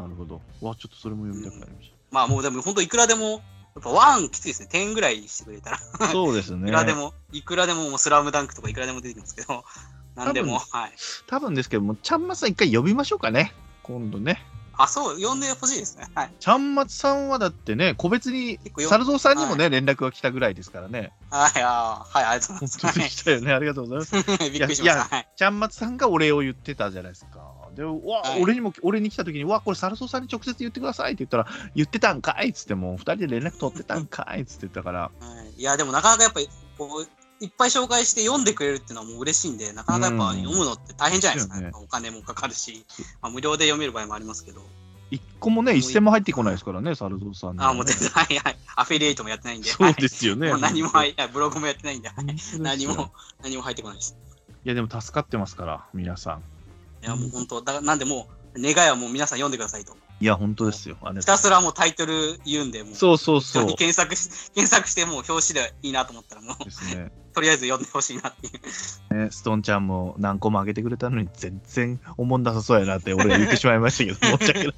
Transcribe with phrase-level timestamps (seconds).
[0.00, 0.40] なるほど。
[0.60, 3.36] わ、ちょっとそれも読みたくなりましまあもうでも本当いくらでも、や
[3.80, 4.68] っぱワンきついですね。
[4.72, 5.78] 10ぐらいしてくれたら。
[5.98, 6.08] た。
[6.08, 6.72] そうですいねく。
[6.72, 9.64] らでも、いくらでももうスラムダンクとかいくらでも出てきますけど、
[10.16, 10.92] なんでも、はい。
[11.26, 13.52] 多分ですけども、ちゃんまつさん一回呼びましょうかね。
[13.82, 14.42] 今度ね。
[14.82, 16.06] あ、そう、呼んでほしいですね。
[16.14, 16.32] はい。
[16.38, 21.12] ちゃんまつさんはだってね、個別に猿蔵さんにもね、連絡が来たぐらいですからね。
[21.30, 23.52] はい、あーはい、ありがとうご本ざいま当で したよね。
[23.52, 24.22] ありがとうございます。
[24.22, 24.38] す。
[24.50, 25.16] びっくりしました。
[25.16, 25.28] はい。
[25.36, 27.50] ちゃんまつさんがお礼を言ってたじゃないですか。
[27.74, 35.10] で、うわ、はい俺にも、俺に来た時に、うわ、これ、サルソさんに直接言ってくださいって言ったら、言ってたんかいっつって、もう、二人で連絡取ってたんかいっつって言ったから、は
[35.56, 41.60] いいや、でもなかなかやっぱり、こう、いっぱい紹介して読んでくれるっていうのはもう嬉しいんで、なかなかやっぱうん読むのって大変じゃないですか。
[41.60, 42.84] ねお金もかかるし、
[43.22, 44.60] まあ、無料で読める場合もありますけど。
[45.10, 48.56] 一個もね、一銭も入ってこないですからね、サルゾウさんね、あ、もう全然、 はいはい。
[48.76, 49.70] アフィリエイトもやってないんで。
[49.70, 50.52] そうですよね。
[50.52, 52.26] はいもう何も入はいブログもやってないんで、はい
[52.58, 54.16] 何も、何も入ってこないです。
[54.64, 56.40] いや、でも助かってますから、皆さん。
[57.04, 59.96] いや、もう本当、だからなんでもう、願いはもう皆さん読んでくださいと。
[60.20, 60.98] いや、本当ですよ。
[61.18, 63.66] ひたすらもうタイトル言うんで、もう、そうそうそう。
[63.74, 67.10] 検索し、検索してもう表紙でいいなと思ったら、もう、ですね。
[67.34, 69.24] とりあえず読んでほしいなっていう。
[69.24, 74.74] ね、ストーンちゃんも何個もあげてくれたのに全然おもんなさそうやなって俺が言ってしまいましたけど申し訳ない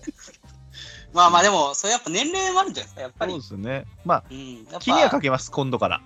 [1.12, 3.32] まあまあでも、それやっぱ年齢もあるんじゃないですか、やっぱり。
[3.32, 6.00] そうですねまあうん、気にはかけます今度から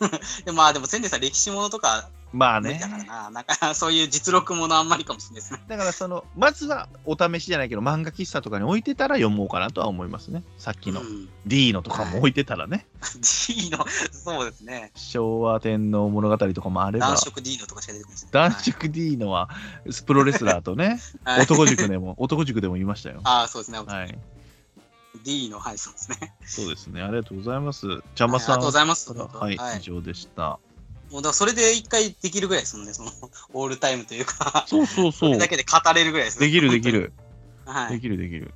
[0.44, 2.78] でまあでも、千年さん歴史ものとかまあね。
[2.80, 5.60] だからな、なんかそういう実録ものあんまりかもしれないですね。
[5.68, 10.42] だからそのまずはお試しじゃないけど漫画喫茶とかに置いてたら読もうかなとは思いますね。
[10.58, 11.00] さっきの。
[11.00, 11.28] うん。
[11.46, 12.86] D のとかも置いてたらね。
[13.48, 14.92] D の、そうですね。
[14.94, 17.08] 昭和天皇物語とかもあれば。
[17.08, 18.30] 男色 D のとかしか出てこないですね。
[18.32, 19.50] 男色 D のは
[20.06, 21.36] プロレスラーとね はい。
[21.38, 23.20] はい男塾でも男塾でも言いましたよ。
[23.24, 23.78] ああ、そうですね。
[23.78, 24.18] はい、
[25.22, 26.34] D の、はい、そうですね。
[26.44, 27.02] そうですね。
[27.02, 27.86] ありがとうございます。
[28.14, 28.60] ちゃんまさん。
[28.60, 29.12] はいありがとうございます。
[29.12, 29.78] はい、はい。
[29.78, 30.58] 以上でした
[31.12, 33.12] もうだそれで一回できるぐらいですもんね、その
[33.52, 36.90] オールタイムというか、そうそうそそうれだけで語れるぐらいですねできるでき。
[36.90, 37.12] る
[37.66, 37.92] はい。
[37.94, 38.52] できるできる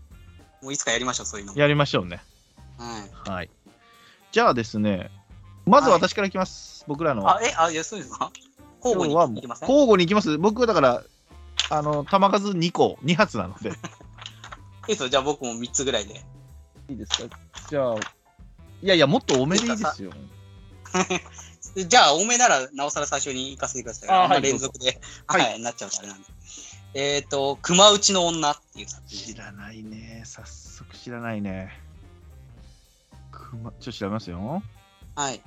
[0.63, 1.59] もういつかやりましょう、そういうのも。
[1.59, 2.23] やりましょうね
[2.79, 3.31] はい。
[3.31, 3.51] はい。
[4.33, 5.11] じゃあですね、
[5.67, 6.85] まず私からいきます。
[6.89, 7.29] 僕らの。
[7.29, 8.31] あ、え、あ、いや、そうですか？
[8.83, 9.69] 交互に今日はもういきません？
[9.69, 10.39] 交互にいきます。
[10.39, 11.03] 僕はだから、
[11.71, 13.69] あの、弾数2個、2発なので。
[13.69, 13.77] いい
[14.89, 16.25] ですよ、じゃあ僕も3つぐらいで。
[16.89, 17.37] いいですか？
[17.69, 17.99] じゃあ、い
[18.89, 20.13] やいや、もっと多めでいいですよ。
[21.85, 24.09] じゃあ、多めなら、なおさら最初に行かせてください。
[24.09, 26.29] ああ連続で、は はいい、なっちゃうとあれなんで。
[26.95, 30.23] えっ、と、熊打ちの女っていう作品知らないね。
[30.25, 31.71] 早速知らないね。
[33.31, 34.63] 熊、ちょっと調べますよ。
[35.15, 35.43] はい。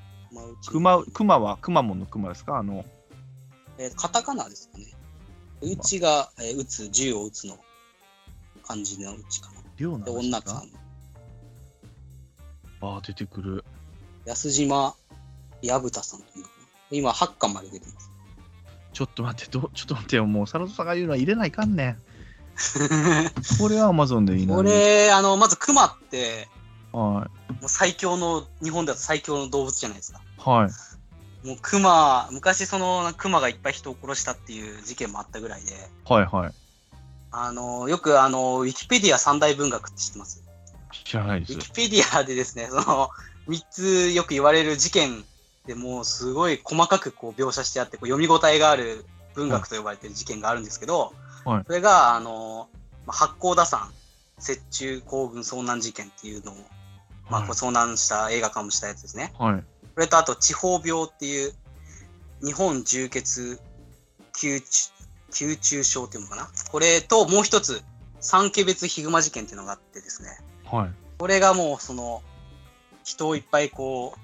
[0.67, 1.01] 熊。
[1.01, 2.57] 熊、熊は、熊門の熊ですか？
[2.59, 2.85] あの、
[3.79, 4.85] えーカタカナですかね。
[5.61, 7.57] うちが、えー撃つ、銃を撃つの
[8.63, 9.61] 感じのうちかな。
[9.63, 10.69] で、量なんです女さかん。
[12.81, 13.65] ああ、出てくる。
[14.25, 14.95] 安島
[15.61, 16.45] 薮田さんという
[16.91, 18.11] 今、8巻まで出てます。
[18.93, 20.25] ちょっと待って、どちょっと待ってよ。
[20.25, 21.97] もう、サラトさんが言うのは入れないかんねん。
[23.59, 24.55] これは Amazon でいいな。
[24.55, 26.49] これ、あの、まず熊って、
[26.91, 27.27] はも
[27.63, 30.19] う最強の、日本だと最強の動物じゃないですか。
[30.19, 30.49] い。
[30.49, 31.47] はい。
[31.47, 35.73] もう熊、昔その熊がいっぱい人を殺したっていう事件もあったぐらいで、
[36.05, 36.53] はいはい。
[37.31, 40.43] あの、よくあの、ウィキペディア三大文学って知ってます？
[41.05, 41.59] 知らないですウィ。
[41.61, 43.09] キペディアでですね、その、
[43.47, 45.23] 3つよく言われる事件
[45.69, 51.13] でもうすごい細かくこう描写してあって、こう読み応えがある文学と呼ばれてる事件があるんですけど、
[51.45, 52.69] はいそれが、あの、
[53.05, 53.91] まあ八甲田山
[54.39, 56.55] 雪中行軍遭難事件っていうのを、
[57.29, 59.31] まあ、こう遭難した映画化もしたやつですね。
[59.37, 59.63] はい。
[59.93, 61.53] それとあと地方病っていう
[62.43, 63.59] 日本充血
[64.33, 64.63] 吸
[65.59, 66.49] 中症っていうのかな？
[66.71, 67.83] これともう一つ
[68.21, 70.29] 三家別ヒグマ事件っていうのがあってですね
[70.65, 70.89] はい。
[71.19, 72.23] これがもうその
[73.03, 74.19] 人をいっぱいこう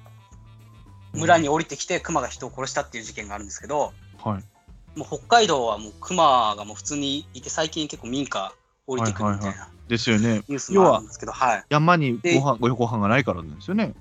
[1.15, 3.93] 村に降りてきて熊が人を殺したっていう事件があるんですけど
[4.23, 4.97] はい。
[4.97, 8.53] もう北海道はもう熊がもう普通にいて最近結構民家
[8.87, 10.41] 降りてくるみたいなですよね。
[10.47, 13.93] ニュースもあるんですけどはい山にでご飯ごご飯がないからなんですよね。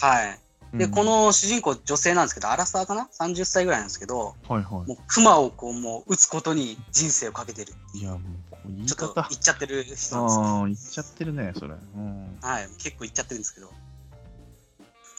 [0.00, 0.38] はい
[0.74, 7.74] で、うんこ、の主人公女性なんですけどアラサーかな？30歳ぐらいなんですけどはいはもう熊をこうもう撃つことに人生をかけてる。
[7.94, 7.98] い。
[7.98, 9.28] いや、もう、こう言いちょっと方。
[9.28, 10.20] 言っちゃってる人なんですよ。
[10.22, 11.74] ああ、言っちゃってるね、それ。
[11.74, 12.38] うん。
[12.40, 13.70] はい、結構言っちゃってるんですけど。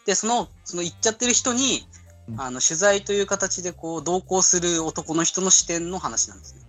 [0.06, 2.04] で、その、その言っちゃってる人に、うん
[2.38, 6.62] あの取材という形でこう同行する男の人の視点の話なんですね。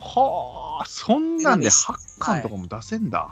[0.00, 3.28] はあ、そんなんではい8巻とかも出せんだ。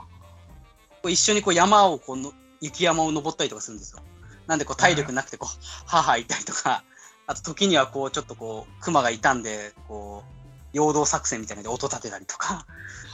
[1.02, 4.00] こう一緒にこう山をこうの雪山を登ったりとかするんですよ。
[4.46, 6.84] なんでこう体力なくてこう、はは言ったりとか、
[7.26, 10.36] あと時にはこうちょっとこう熊がいたんで、こう、
[10.72, 12.64] 陽動作戦みたいなので音立てたりとか、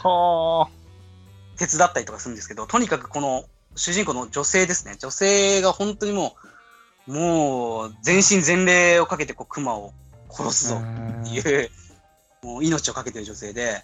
[0.03, 0.83] はあ。
[1.59, 4.97] 手伝ったりとかするんですけど、とにかくこの主人公の女性ですね。
[4.99, 6.37] 女性が本当にも
[7.07, 9.93] う、もう全身全霊をかけてこう熊を
[10.31, 11.71] 殺すぞっていう、
[12.43, 13.83] もう命をかけてる女性で、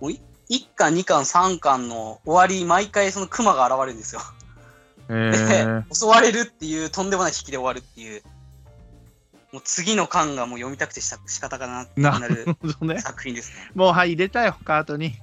[0.00, 4.20] もうい1巻、2巻、3巻の終わり、毎回そのクマが現れるんですよ。
[5.08, 5.94] へでえ。
[5.94, 8.22] 襲われるっていうとんでもない引きで終わるっていう。
[9.52, 12.46] もう次の巻がもう読みたくてした仕方がなくななる。
[13.00, 13.70] 作品ですね。
[13.74, 15.14] もうはい、入れたよ、カートに。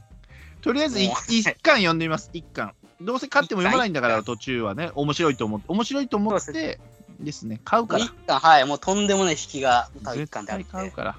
[0.61, 2.73] とりあえずいもう一巻読んでみます、一巻。
[3.03, 6.79] どうせ買っても読まないんだから、一途中はね、面白いと思って、面白いと思って
[7.19, 8.05] ですね、買うから。
[8.05, 10.65] 1巻、はい、もうとんでもない引きが1絶巻であって。
[10.65, 11.15] 対買うから。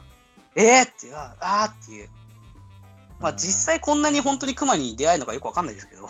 [0.57, 2.09] えーっていう、ああーっていう。
[3.21, 6.09] まあうん実際こんなに本当にクマに出会えるのかよくわかんないですけど、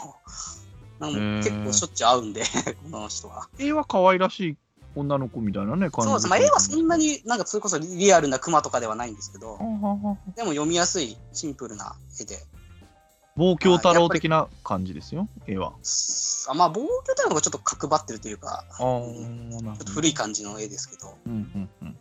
[0.98, 2.42] なん結構しょっちゅう会うんで、
[2.90, 3.48] この人は。
[3.58, 4.56] 絵は可愛らしい
[4.96, 6.28] 女の子みたいなね、感じそうです。
[6.28, 9.58] まあ絵はそんなになんかそれこそリアルなクマとかではないんですけど
[10.36, 12.38] でも読みやすいシンプルな絵で。
[13.36, 15.72] 望郷太郎的な感じですよ、絵は。
[16.48, 21.88] あまあ、防御体の方がちょっと角張ってるというか、ああ、うんちょっと古い感じの絵ですけど、うんうんうん。
[21.88, 21.96] うん、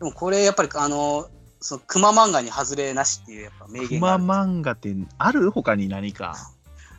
[0.00, 1.28] でもこれやっぱりあの、
[1.60, 5.50] そのクマ漫画に外れなしっていうやっぱ名言があるんです漫画ってある？
[5.50, 6.34] 他に何か。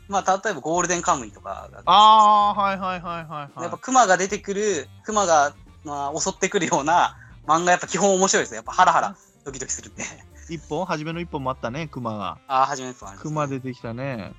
[0.08, 3.62] まあ、例えばゴールデンカムイとかがああー、はいはいはいはい、はい。
[3.62, 5.54] やっぱクマが出てくる、クマが、
[5.84, 8.56] まあ、襲ってくるような漫画やっぱ基本面白いですね。
[8.56, 10.04] やっぱハラハラドキドキするんで。
[10.48, 10.84] 一本？
[10.86, 12.38] 初めの一本もあったね、クマが。
[12.48, 14.32] ああ、初めてあります、クマ出てきたね。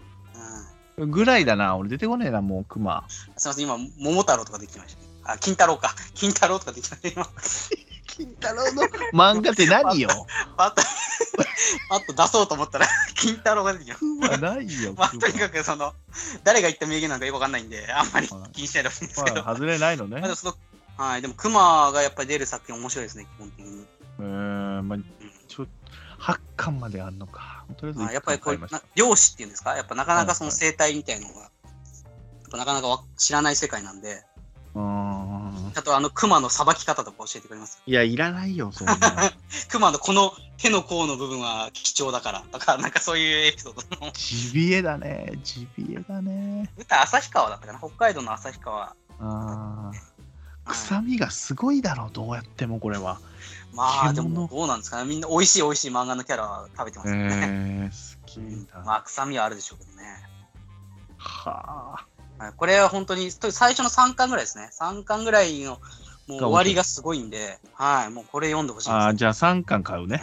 [0.98, 1.12] うん。
[1.12, 3.06] ぐらいだな、俺出てこねえな、もうクマ。
[3.08, 5.08] すみません、今、桃太郎とかできましたね。
[5.24, 5.96] あ、金太郎か。
[6.14, 7.14] 金太郎とかできましたね。
[7.16, 7.28] 今、
[8.06, 8.84] 金太郎の
[9.14, 10.10] 漫画って何よ？
[10.58, 10.82] パッと、
[11.90, 14.94] パッと出そうと思ったら、金太郎が出てきましクマないよ。
[14.94, 15.00] た。
[15.00, 15.94] まあ、クとにかく、その、
[16.44, 19.44] 誰が言った名言なんかよくわかんないんで、あんまりはい気にしないでほしいんですけど。
[19.44, 20.36] マ外れないのねまあ、でも。
[20.36, 20.56] その、
[20.98, 23.86] はい、でも、クマがやっぱり出る作品面白いですね、基本的に。
[24.20, 25.00] えー、まあ、
[25.48, 25.64] ちょ
[26.20, 27.66] 8巻まであんのか。
[27.78, 29.76] とりあえずまあ、やっぱりこう一巻買いまな漁師っていうんですか？
[29.76, 31.50] やっぱなかなかそのはい生態みたいなのが、
[32.58, 34.24] なかなかわ知らない世界なんで、
[34.76, 37.82] うーんあとあのクマのさばき方とか教えてくれます？
[37.86, 38.98] いや、いらないよ、そんな。
[39.70, 44.12] クマのこの手の甲の部分は貴重だからとか、なんかそういうエピソードの。
[44.14, 46.70] ジビエだね、ジビエだね。
[46.76, 47.80] 舞台旭川だったかな？
[47.80, 48.96] 北海道の旭川。
[49.22, 49.92] あ
[50.66, 53.20] 臭みがすごいだろう、どうやってもこれは。
[53.74, 57.26] まあで獣もどうなんですかねみんな美味しい美味しい漫画のキャラは食べてますよね。
[57.26, 58.84] えー、好きうんだ。
[58.86, 60.04] まあ臭みはあるでしょうけどね。
[61.18, 62.06] は
[62.40, 62.44] あ。
[62.44, 64.70] はい、これは本当にと最初の3巻ぐらいですね。
[64.80, 65.80] 3巻ぐらいの
[66.30, 70.22] もう終わりがすごいんで、はい、もうこれ読んでほしいです、あーじゃあ3巻買うね。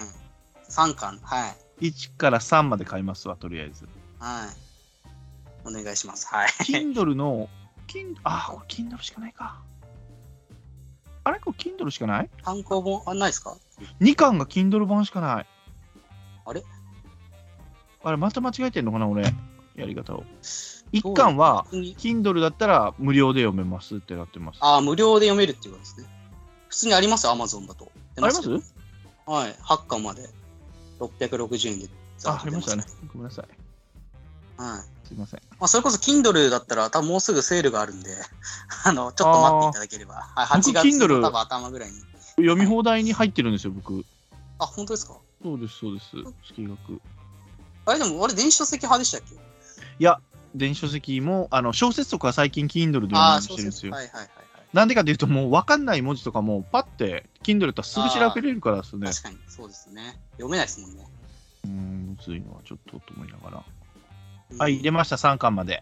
[0.71, 1.49] 3巻、は
[1.81, 1.89] い。
[1.91, 3.89] 1から3まで買いますわ、とりあえず。
[4.19, 5.69] はい。
[5.69, 6.29] お願いします。
[6.29, 6.49] はい。
[6.49, 7.49] Kindle の、
[7.89, 9.61] Kin- あー、これ Kindle しかないか。
[11.27, 12.31] あれこれ Kindle しかない？
[12.45, 13.57] 単行本、あ、ないですか
[14.01, 15.47] ?2 巻が Kindle 版しかない。
[16.45, 16.63] あれ？
[18.05, 19.25] あれ、また間違えてんのかな、俺？
[19.75, 20.23] やり方を。
[20.93, 24.59] 1巻は、Kindle だったら無料で読めますってなってます。
[24.61, 26.07] あ、無料で読めるっていうことですね。
[26.69, 27.27] 普通にあります？
[27.27, 27.91] よ、Amazon だと。
[28.15, 28.49] 出あります？
[28.49, 28.63] よ
[29.27, 29.53] はい。
[29.55, 30.29] 8巻まで。
[31.01, 31.89] 660円で。
[32.25, 33.09] あ、ありましたね出。
[33.09, 33.47] ごめんなさい。
[34.57, 35.07] はい。
[35.07, 35.41] すいません。
[35.53, 38.11] まあ、それこそ Kindle だったら、多分もうすぐセールがあるんで、
[38.85, 40.15] あの、ちょっと待っていただければ。
[40.35, 42.01] はい、8僕月 Kindle の多分頭ぐらいに。
[42.37, 44.05] 読み放題に入ってるんですよ、僕。
[44.59, 45.19] あ、本当ですか？
[45.43, 46.07] そうです、そうです。
[46.55, 47.01] 月額。
[47.87, 49.35] あれでも、あれ電子書籍派でしたっけ？
[49.35, 49.39] い
[49.99, 50.21] や、
[50.55, 53.57] 電子書籍も、あの、小説とか最近 Kindle で読むして。
[53.59, 53.93] るんですよ。
[53.93, 54.47] はいはいはいはい。
[54.73, 59.07] なんでかというと、もう分かんない文字とかも、パッて、Kindle だったらすぐ調べれるからですね。
[59.09, 60.19] 確かに、そうですね。
[60.33, 61.07] 読めないですもんね。
[61.65, 63.65] うーん、むずいのはちょっとと思いながら。
[64.51, 65.81] うんはい、入れました、3巻まで。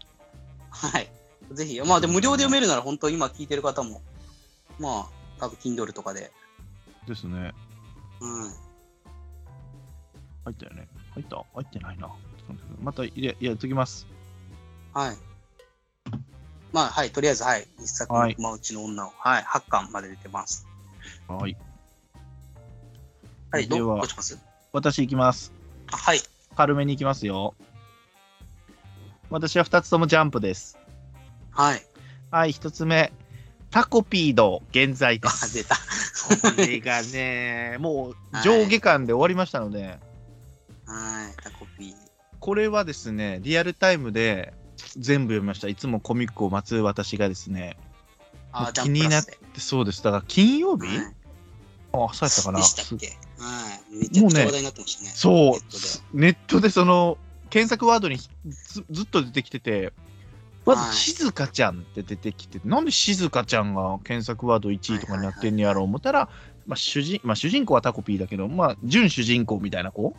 [0.69, 1.09] はい。
[1.51, 4.01] ぜひ、まあ、でも無料で読めるなら、本当今聞いてる方も、
[4.79, 6.31] まあ、多分 Kindle とかで、
[7.07, 7.53] ですね。
[8.19, 8.49] うん。
[10.45, 10.87] 入ったよね。
[11.13, 11.35] 入った？
[11.37, 12.09] 入ってないな。
[12.81, 14.07] また入れ、いや、やっときます。
[14.93, 15.17] はい。
[16.73, 20.67] まあ、はい、とりあえず、はい、一作のはい熊内の女を、はい、8巻まで出てます。
[21.27, 21.55] はい。
[23.51, 24.07] はい、どう？
[24.07, 24.39] します？
[24.73, 25.53] 私行きます。
[25.91, 26.19] あはい。
[26.55, 27.53] 軽めに行きますよ。
[29.35, 30.77] 私は2つともジャンプです。
[31.51, 31.85] はい。
[32.31, 33.11] はい、1つ目。
[33.69, 35.53] タコピード、現在であ、す。
[35.53, 35.75] 出た。
[35.75, 35.81] こ
[36.57, 38.15] れがね、 もう
[38.45, 39.99] 上下巻で終わりましたので、
[40.85, 41.93] はい、タコピー。
[42.39, 44.53] これはですね、リアルタイムで
[44.95, 45.67] 全部読みました。
[45.67, 47.77] いつもコミックを待つ私がですね、
[48.53, 49.37] あ、気になっンプラスで。
[49.55, 50.01] でそうです。
[50.01, 51.15] だから金曜日、はい
[51.91, 52.59] あ、そうやったかな。
[52.59, 53.17] でしたっけ？
[53.37, 53.95] はい。
[53.97, 55.11] めちゃくちゃ話題になってましたね。
[55.13, 55.57] そ
[56.13, 57.17] うネットでその
[57.49, 59.93] 検索ワードにずずっと出てきてて、
[60.65, 66.29] まはいず静香ちゃんって出てきて、なんで静香ちゃんが検索ワード1位とかになってんねやろう思ったら、
[66.65, 70.15] まあ主人まあ、主人公はタコピーだけど、まあ、準主人公みたいな子、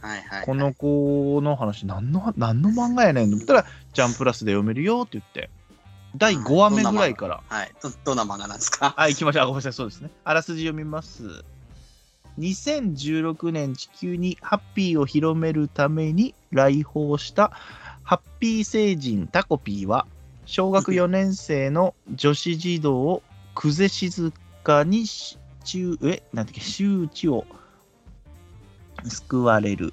[0.00, 0.46] はいはい。
[0.46, 5.50] この子の話、何の何の漫画やねんと思ったら、ジャンプラスで読めるよって言って、
[6.16, 7.72] 第5話目ぐらいから、はい。
[7.82, 8.94] ど、どんな漫画なんですか？
[8.96, 9.42] あ、行きましょう。
[9.42, 10.10] あ、ごめんなさい、そうですね。
[10.22, 11.44] あらすじ読みます。
[12.38, 17.52] 2016年地球にハッピーを広めるために来訪した
[18.02, 20.06] ハッピー星人タコピーは
[20.44, 23.22] 小学4年生の女子児童を
[23.54, 25.98] 久世静かにし中
[26.58, 27.44] 周知を
[29.04, 29.92] 救われる。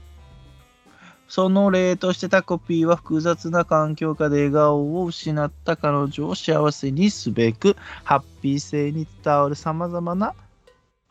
[1.27, 10.35] その例としてタコピーは複雑な環境下で笑顔を失った彼女を幸せにすべくハッピー性に伝わるさまざまな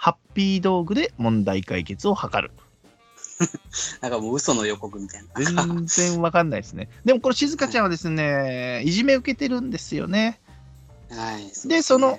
[0.02, 2.50] ハッピー道具で問題解決を図る。
[4.02, 5.54] なんかもう嘘の予告みたいな。
[5.54, 6.88] 全然わかんないですね。
[7.06, 10.40] でもこれ静香ちゃんはですね、いじめ受けてるんですよね。
[11.08, 11.68] はい。
[11.68, 12.18] でその、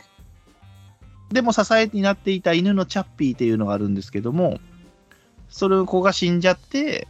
[1.29, 4.61] でも支えになっていた犬のチャッピーっていうのがあるんですけども、
[5.49, 7.09] それを子が死んじゃって、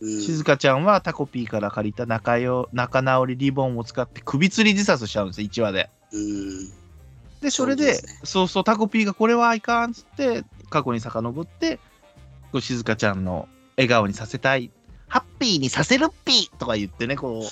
[0.00, 5.88] うん、静香ちゃんはタコピーから借りた仲よ仲直りリボンを使って首吊り自殺しちゃうんですよ、1話で。
[6.12, 6.77] うん。
[7.40, 11.76] で、それで、そうですねそうそう、タコピーがこれはいかんっつって、過去に遡って、
[12.52, 14.70] こう静香ちゃんの笑顔にさせたい。
[15.08, 17.42] ハッピーにさせるっぴーとか言ってね、こ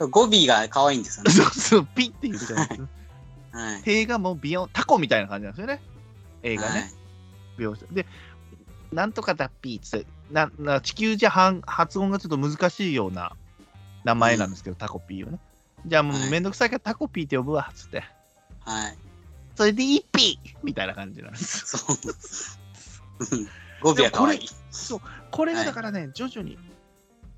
[0.00, 1.30] う、 語尾が可愛いんですよね。
[1.32, 2.88] そうそう、ピッって言うじゃないですか。
[3.52, 3.82] はい。
[3.86, 5.82] 映画もビヨン、タコみたいな感じなんですよね。
[6.42, 6.92] 映画ね、
[7.58, 7.84] 描写。
[7.92, 8.06] で、
[8.92, 13.32] なんとかだっぴーっつって、なな地球じゃはん発音がちょっと難しいような
[14.04, 15.38] 名前なんですけど、タコピーをね。
[15.86, 18.04] じゃあもうはいめんどくさいからタコピーって呼ぶわ、つって。
[18.60, 18.98] はい。
[19.62, 19.72] はい。
[19.72, 21.78] それでいいっぴーみたいな感じなんです。
[21.78, 21.96] そう。
[23.36, 23.48] うん
[23.80, 24.48] 語尾は可愛い。
[25.30, 26.58] これがだからね、徐々に、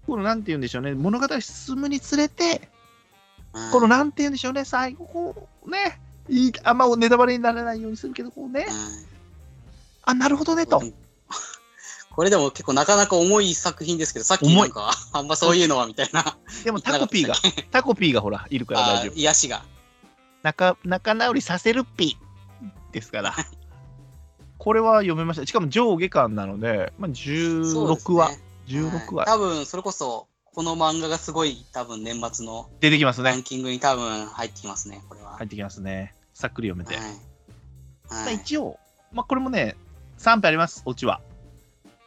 [0.06, 2.44] このなんて言うんでしょうね、物語進むにつれて、
[3.52, 8.70] はいこのなんて言うんでしょうね、最後、こうね、いいあんまネタバレにならないようにするけど、こうね、はい
[10.04, 10.80] あ、なるほどねと。
[12.14, 16.36] これでも結構なかなか重い作品ですけど、さっきなんか、あんまそういうのはみたいな。
[16.64, 17.34] でもタコピーが、
[17.70, 19.14] タコピーがほら、いるから大あ丈夫。
[19.14, 19.64] 癒しが。
[20.42, 22.16] 仲仲直りさせるっぴ
[22.92, 23.34] ですから。
[24.58, 25.46] これは読めました。
[25.46, 33.30] しかも上下巻なので、まあ、そうです16話、ね16話はい多分それこそ、この漫画がすごい多分年末の出てきますね。
[33.30, 35.36] ランキングに多分入ってきますね、これは。
[35.36, 36.14] 入ってきますね。
[36.34, 36.96] さっくり読めて。
[36.96, 37.14] はい。
[38.08, 38.34] まあはい。
[38.34, 38.78] 一応、
[39.12, 39.76] まあ、これもね、
[40.18, 41.20] 賛否あります、オチは。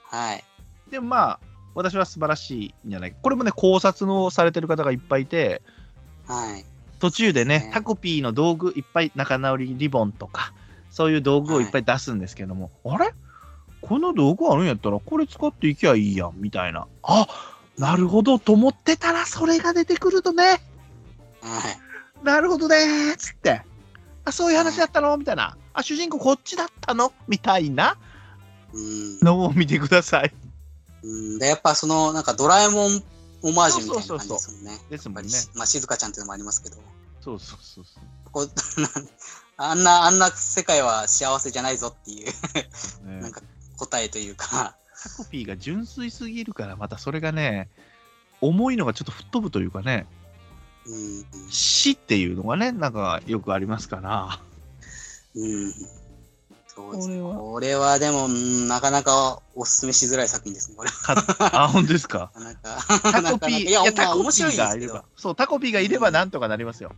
[0.04, 0.44] はい。
[0.92, 1.40] でもまあ、
[1.74, 5.62] 私は素晴らしいんじゃないこれもね、考察のされてる方がいっぱいいて、
[6.28, 6.66] はい。
[7.04, 10.54] 途中でね、ねタコピーの道具いっぱい、仲直りリボンとか、
[10.90, 13.14] そういう道具をいっぱい出すんですけども、あれ？
[13.82, 16.88] この道具あるんやったら、これ使っていきゃいいやん、みたいな。
[17.04, 17.28] あ
[17.78, 20.62] なるほどと思ってたら、それが出てくるとね、はい。
[22.24, 23.64] なるほどねーっつって、
[24.24, 25.18] あ、そういう話だったの？
[25.18, 25.58] みたいな。
[25.74, 27.12] あ、主人公こっちだったの？
[27.28, 27.98] みたいな
[28.72, 29.20] うん。
[29.20, 30.34] のを見てください。
[31.04, 33.04] うん、で、やっぱその、なんかドラえもん
[33.44, 34.80] オマージュみたいな感じですもんね。
[34.90, 35.32] ですもんね。
[35.32, 36.78] やっぱりまあ、静香ちゃんっていうのもありますけど、
[37.22, 38.04] そうそうそうそう。
[38.32, 38.50] こう
[39.58, 42.26] あんな、あんな世界は幸せじゃないぞっていう
[43.08, 43.42] ねなんか
[43.78, 47.70] 答えというか、タコピーが純粋すぎるから、またそれがね、
[48.42, 50.08] 重いのがちょっと吹っ飛ぶというかね、
[50.86, 54.40] うん、死っていうのがね、なんかよくありますから、
[55.36, 55.74] うん。
[56.92, 57.22] そうですね。
[57.22, 60.90] これはこれはでも、うんなかなかおすすめししづらい作品ですね、これ。
[60.90, 61.26] か
[61.64, 62.32] あ、本当ですか？
[62.36, 62.84] なか。
[63.12, 66.92] タコピー、いいや、タコピ白いんですけどーがいれば。、そう、タコピーがいればなんとかなりますよ。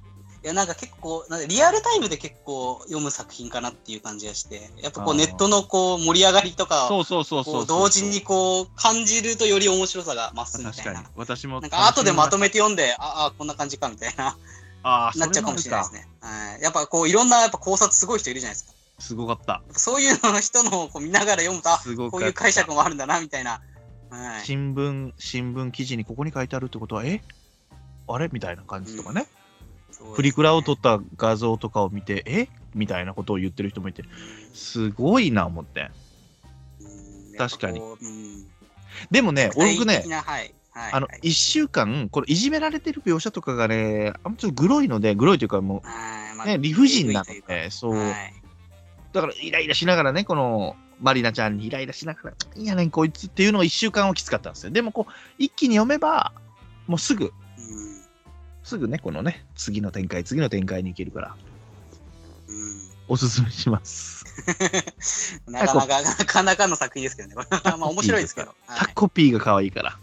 [0.43, 11.07] いや、なんか結構、なんかリアルタイムで結構読む作品かなっていう感じがして、やっぱこうネットのこう盛り上がりとかをそうそうそうそう同時にこう感じるとより面白さが増すみたいな確かに。。
[11.15, 11.61] 私も。
[11.61, 14.37] なんか後でまとめて読んで、ああ、こんな感じかみたいな、
[14.83, 15.99] ああ、なっちゃうかもしれないですね。
[16.01, 16.07] ね。
[16.21, 16.61] はい。
[16.61, 18.74] やっぱこういろんなやっぱ考察すごい人いるじゃないですか。
[18.99, 19.61] すごかった。
[19.71, 21.69] そういうのの人のをこう見ながら読むと。
[22.09, 23.61] こういう解釈もあるんだな、みたいな。
[24.09, 24.45] はい。
[24.45, 27.21] 新聞、新聞記事にここに書いてあるってことは、え？
[28.07, 28.29] あれ？
[28.31, 29.27] みたいな感じとかね。
[29.91, 32.47] そうですねプリクラを撮った画像とかを見て、え？
[32.73, 34.03] みたいなことを言ってる人もいて、
[34.53, 35.89] すごいな思って。
[36.79, 37.81] うん確かに。
[39.11, 40.53] でもね、俺僕ねはい。
[40.71, 40.93] はい。
[40.93, 45.83] あのはい、1週間、これ、いじめられてる描写とかがね、あんまちょっとグロいので、グロいというか、も
[46.43, 48.44] う、ね、理不尽なので、そう、はい
[49.15, 54.71] だから、イライラしながらね、この、マリナちゃんにイライラしながら、いやねん、こいつっていうのが1週間はきつかったんですよ。
[54.71, 56.33] でも、こう、一気に読めば、
[56.87, 57.31] もうすぐ、うん
[58.63, 61.35] すぐね、このね、次の展開、次の展開に行けるから、
[62.47, 64.25] うんおすすめします。
[65.47, 67.35] なかなか、なかなかの作品ですけどね。
[67.35, 68.47] まあ面白いですけど。
[68.65, 69.99] はい、タコピーが可愛いから。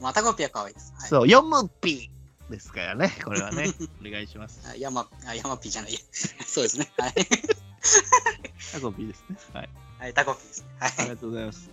[0.00, 0.92] まあ、タコピは可愛いです。
[0.96, 2.15] はいそう、読むピー
[2.50, 3.66] ですからね、これはね、
[4.06, 4.60] お願いします。
[4.68, 5.98] あヤマ、あヤマピーじゃない。
[6.46, 6.90] そうですね。
[6.96, 7.14] はい。
[8.72, 9.36] タコピーですね。
[9.52, 9.68] はい。
[9.98, 10.68] はい、タコピーですね。
[10.78, 10.92] はい。
[10.98, 11.70] ありがとうございます。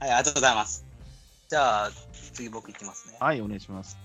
[0.00, 0.84] はい、ありがとうございます。
[1.48, 1.92] じゃあ、
[2.32, 3.16] 次僕いきますね。
[3.20, 3.96] はい、お願いします。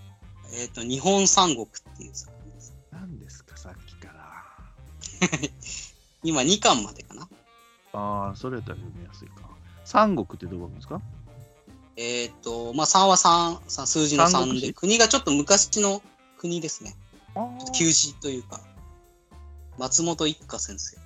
[0.53, 2.73] えっ、と、日本三国っていう作品です。
[2.91, 4.43] 何ですか、さっきから。
[6.23, 7.29] 今2巻までかな
[7.93, 9.49] ああ、それやったら読みやすいか。
[9.85, 11.01] 三国ってどう書くんですか？
[11.97, 16.01] えっ、と、まあ、3は3、3数字の3三国志で、国がちょっと昔の
[16.37, 16.95] 国ですね。
[17.73, 18.61] 旧字というか、
[19.77, 20.97] 松本一家先生。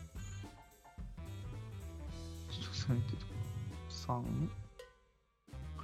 [3.89, 4.50] 三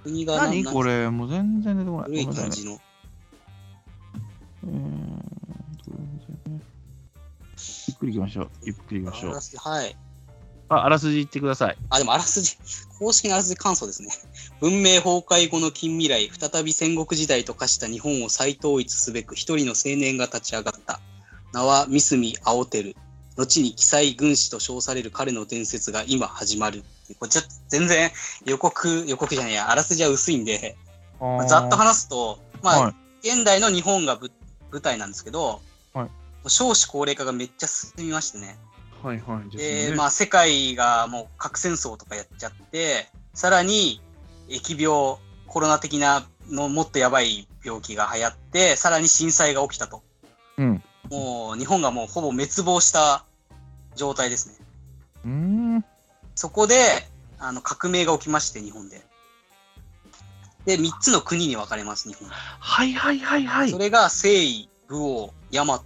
[0.04, 1.10] 国が何これ？
[1.10, 2.10] もう全然出てこない。
[2.10, 2.80] 古い感じの。
[4.64, 5.22] うーん
[7.88, 8.50] ゆっくり行きましょう。
[8.64, 9.96] ゆっくり行きましょうはい。
[10.78, 11.78] あ、あらすじ言ってください。
[11.90, 12.58] あ、でもあらすじ、
[13.00, 14.10] 公式のあらすじ感想ですね。
[14.60, 21.00] 文明崩壊後の近未来、再び戦国時代と化した日本を再統一すべく一人の青年が立ち上がった。
[21.54, 22.96] 名は三角青照。
[23.38, 26.84] 後に記載軍師と称される彼の伝説が今始まる。
[27.20, 28.12] これちょっと全然
[28.46, 30.76] 予告、予告じゃないや、あらすじは薄いんで、
[31.20, 34.32] まあざっと話すと、まあ、はい現代の日本がぶ
[34.72, 35.62] 舞台なんですけど、
[35.94, 36.10] はい
[36.48, 38.58] 少子高齢化がめっちゃ進みましてね。
[39.04, 39.58] はいはい。
[39.58, 44.02] で、まあ、世界がもう核戦争とかやっちゃって、さらに
[44.48, 45.18] 疫病、
[45.48, 50.04] コロナ的なのもっとやばい病気が流行って、さらに震災が起きたと。
[50.58, 50.84] うん。
[51.10, 53.26] もう日本がもうほぼ滅亡した
[53.96, 54.56] 状態ですね。
[55.26, 55.32] うー
[55.80, 55.86] ん。
[56.36, 56.76] そこで、
[57.40, 59.02] あの、革命が起きまして、日本で。
[60.66, 62.30] で、3つの国に分かれます、日本。
[62.30, 63.78] はいはいはいはいそ。
[63.78, 65.80] れが征夷、武王、大和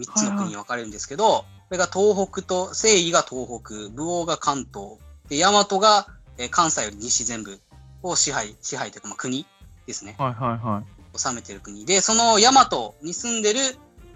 [0.00, 7.60] 3つの国に分かれるんですけど、これが東北と、征夷が東北、武王が関東、で大和が、えー関西より西全部
[8.02, 9.46] を支配、支配というか、まあ、国
[9.86, 10.16] ですね。
[10.18, 11.18] はいはいはい。
[11.18, 13.60] 治めてる国で、その大和に住んでる、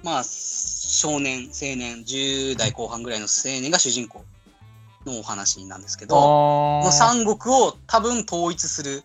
[0.02, 4.24] まあ、少年、青年、10代後半ぐらいの青年が主人公
[5.06, 9.02] のお話なんですけど、こあの三国を多分統一する、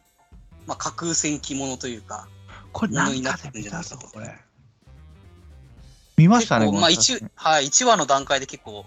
[0.68, 2.28] まあ、架空戦記物というか、
[2.72, 4.49] これなんものになかでってくんじゃないかと見たぞ、これ。
[6.20, 8.86] 見ましたね、まあこれ一はい、1話の段階で結構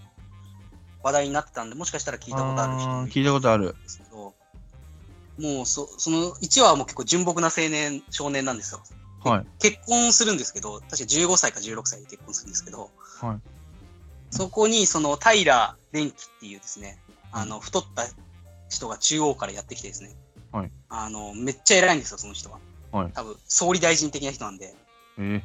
[1.03, 3.75] 話題になってたんで、もしかしたら聞いたことある人も聞いたことある。
[5.41, 8.83] もうそその1話はもう結構純朴な青年、少年なんですよ。
[9.25, 9.47] はい。
[9.59, 12.90] 結婚するんですけど、確か15歳か16歳で結婚するんですけど、
[13.23, 13.40] はい。
[14.31, 16.99] そこにその平電機っていうですね、
[17.33, 18.05] あの太った
[18.68, 20.14] 人が中央からやってきてですね、
[20.53, 20.71] はい。
[20.90, 22.59] あのめっちゃ偉いんですよ、その人は。
[22.92, 23.12] はい。
[23.14, 24.75] 多分総理大臣的な人なんで。
[25.18, 25.42] え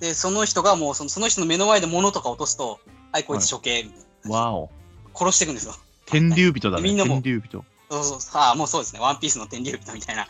[0.00, 2.80] で、その人がもうそのその人の目の前で物とか落とすと、
[3.12, 4.34] はい、こいつ処刑みたいー、な。
[4.34, 4.70] わお。
[5.14, 5.74] 殺していくんですよ。
[6.06, 6.82] 天竜人だね。
[6.82, 7.64] みんなも天竜人。
[7.90, 9.00] そうそうさあ、もうそうですね。
[9.00, 10.26] ワンピースの天竜人みたいな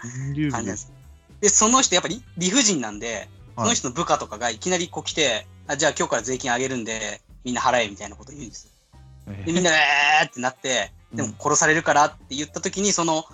[0.51, 0.77] 感じで。
[0.77, 0.93] す。
[1.41, 8.73] で、その人、やっぱり理不尽なんで、そはいの人の部下とかがいきなりこう来て、あじゃあ今日から税金上げるんで、みんな払えみたいなこと言うんです
[9.47, 13.25] で、みんな、えーってなって、でも殺されるからって言った時に、その、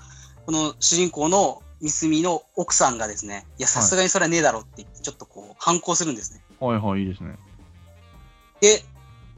[0.45, 6.43] この主人公の三角の奥さんがですね、いや、さすがにそれはねえだろって言って、ちょっとこう、反抗するんですね。
[6.59, 7.39] はいはい、いいですね。
[8.61, 8.83] で、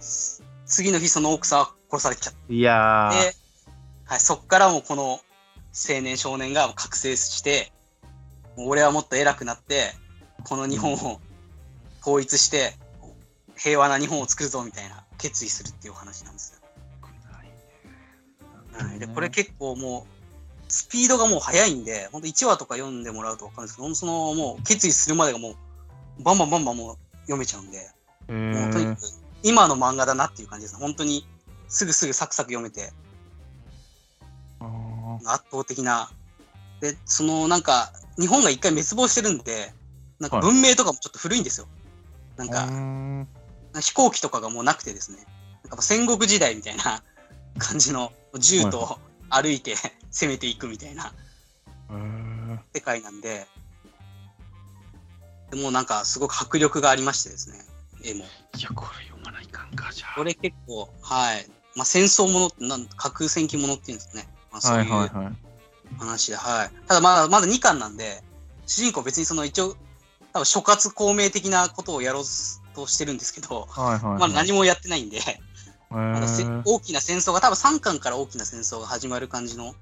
[0.00, 3.34] す次の日その奥さんは殺されちゃって、いやー、で、
[4.06, 5.20] はい、そっからもうこの青
[6.00, 7.70] 年少年が覚醒して、
[8.56, 9.92] 俺はもっと偉くなって、
[10.44, 11.20] この日本を
[12.00, 12.74] 統一して、
[13.54, 16.60] 平和な日本を作るぞみたいな決意するっていうお話なんですよ。
[18.72, 20.17] はい、でこれ結構もう、
[20.68, 27.90] スピードがもう速いんで、本当1話とか読んでもらうと分かるんですけど、そのもう決意するまでがもう、バンバンバンバンもう読めちゃうんで、
[28.28, 28.98] えもうとにかー、く
[29.42, 30.76] 今の漫画だなっていう感じです。
[30.76, 31.26] 本当に
[31.68, 32.92] すぐすぐサクサク読めて、
[35.26, 36.10] 圧倒的な。
[36.80, 39.72] で、そのなんか、日本が一回滅亡してるんで、
[40.18, 40.46] なんかはい。
[40.46, 41.66] 文明とかもちょっと古いんですよ。
[42.36, 42.66] なんうーか、
[43.22, 43.28] ん。
[43.80, 45.18] 飛行機とかがもうなくてですね、
[45.64, 47.02] なんか戦国時代みたいな
[47.58, 48.98] 感じの銃と
[49.30, 49.74] 歩いて
[50.10, 51.12] 攻めていくみたいな
[51.90, 53.46] えー世界なんで、
[55.50, 57.64] でもうなんかすごく迫力がありましてですね、
[58.04, 58.24] 絵も。
[58.56, 60.14] いや、これ読まないかんか、じゃあ。
[60.14, 61.46] これ結構、はい。
[61.74, 64.28] まあ戦争もの、なん架空戦記ものっていうんですね。
[64.50, 65.36] まあ、そうはいいはいうはい。
[65.98, 66.70] 話で、はい。
[66.86, 68.22] ただまだ、まだ2巻なんで、
[68.66, 69.76] 主人公別にその一応、
[70.32, 72.24] 多分諸葛孔明的なことをやろう
[72.74, 74.20] としてるんですけど、はいはい、はい。
[74.20, 75.20] まだ何もやってないんで、
[75.90, 79.74] 大きな戦争が、多分3巻から大きな戦争が始まる感じの、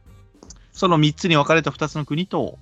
[0.72, 2.58] その3つに分かれた2つの国と、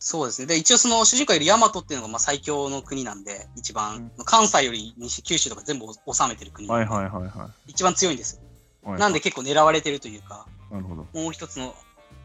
[0.00, 0.46] そうですね。
[0.46, 8.40] で、一応その主人公より大和っていうのがまあ最強の国なんで、一番、関西より西、九州とか全部治めてる国はいはいはいは一番強いんです。
[8.84, 11.06] なんで結構狙われてるというか、なるほど。
[11.12, 11.74] もう一つの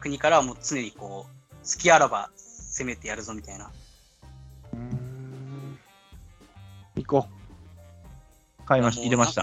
[0.00, 3.72] 国からはもう常にこう、隙あらば攻めてやるぞみたいな。
[4.72, 5.78] うーん
[6.96, 7.43] 行こう。
[8.66, 9.02] 買いました。
[9.02, 9.42] 入れました。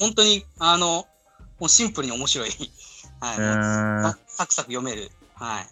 [0.00, 1.06] 本当に、あの、
[1.58, 2.50] もうシンプルに面白い。
[3.20, 3.36] はい。
[3.36, 5.10] ササクサク読める。
[5.34, 5.66] はい。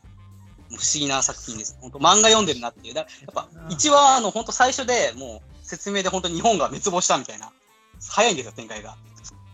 [0.68, 1.76] 不思議な作品です。
[1.80, 2.94] 本当漫画読んでるなっていう。
[2.94, 7.50] だやっぱ、1話の本当最初でもう説明で本当に日本が滅亡したみたいな。
[8.08, 8.96] 早いんですよ、展開が。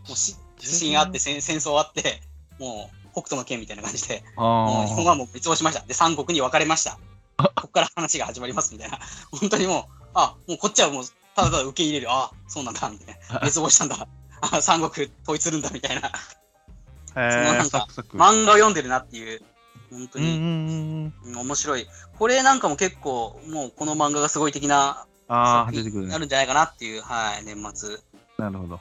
[0.09, 2.23] もうし地震あって戦戦争あって、
[2.59, 5.81] もう北斗の剣みたいな感じで、あもう日本ーはもう滅亡しました。
[5.87, 6.99] で、三国に分かれました。
[7.37, 8.99] ここから話が始まりますみたいな。
[9.31, 11.05] 本当にもう、あ、もうこっちはもう
[11.37, 12.07] ただただ受け入れる。
[12.11, 13.39] あ、そうなんだ、みたいな。
[13.41, 14.09] 滅亡したんだ。
[14.41, 16.09] あ、三国統一するんだ、みたいな。
[16.09, 19.43] へそのなんか漫画を読んでるなっていう、
[19.91, 21.87] 本当に、面白い。
[22.19, 27.99] これなんかも結構、もうこの漫画がすごい的なあ出てくるねるんじゃないかなっていう、はい、年末。
[28.39, 28.81] なるほど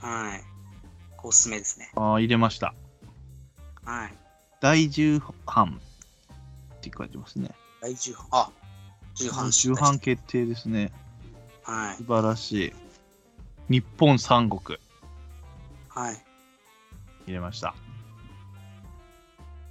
[0.00, 0.44] はい。
[1.22, 1.90] おすすめですね。
[1.96, 2.74] ああ入れました
[3.84, 4.14] はい。
[4.60, 5.80] 第10版
[6.74, 8.26] って書いてますね第10版。
[8.32, 8.50] あ、
[9.16, 9.46] 10版。
[9.46, 10.92] 10版決定ですね
[11.68, 11.96] はい。
[11.96, 12.72] 素晴らしい
[13.68, 14.78] 日本三国
[15.88, 16.24] はい。
[17.26, 17.74] 入れました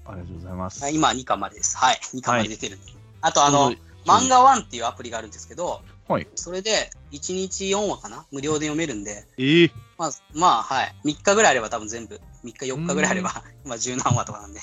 [0.06, 1.76] ありがとうございますはい今2巻までです。
[1.78, 2.00] はい。
[2.14, 2.94] 2巻まで出てるんで。
[3.22, 3.72] あと、あの
[4.06, 8.26] 漫画ワンっていうアプリがあるんですけど、はいそれで1日4話かな？
[8.32, 10.96] 無料で読めるんで、ええまあ、まあ、はい。
[11.04, 14.62] 3日ぐらいあれば多分全部、3日4日ぐらいあれば、今 十何話とかなんで、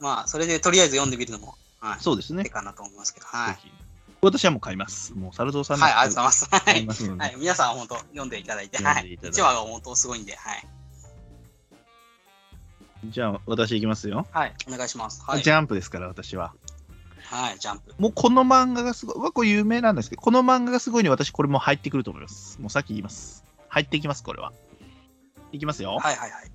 [0.00, 2.00] まあ、それでとりあえず読んでみるのも、はい。
[2.00, 3.60] そうですね手かなと思いますけど、はいぜ。
[3.62, 3.72] ひ
[4.24, 6.48] 私はもう買いますもうサルさんはい、ありがとうございます。
[6.50, 6.86] は買いい。
[6.86, 9.14] ますのではい、皆さん本当読んでいただいて、はい。
[9.14, 10.66] いて1話が本当すごいんで、はい。
[13.06, 15.22] じゃあ私いきますよ、はい、お願いします。
[15.26, 15.42] はい。
[15.42, 16.54] ジャンプですから私は
[17.24, 17.94] はい、ジャンプ。
[17.98, 22.60] もうこの漫画がすごい、まあこれ有名なんですけど、この漫画がすごいに私これも入ってくると思います。
[22.60, 23.44] もうさっき言います。
[23.68, 24.52] 入っていきます、これは。
[25.52, 25.98] いきますよ。
[26.00, 26.50] はいはいはい。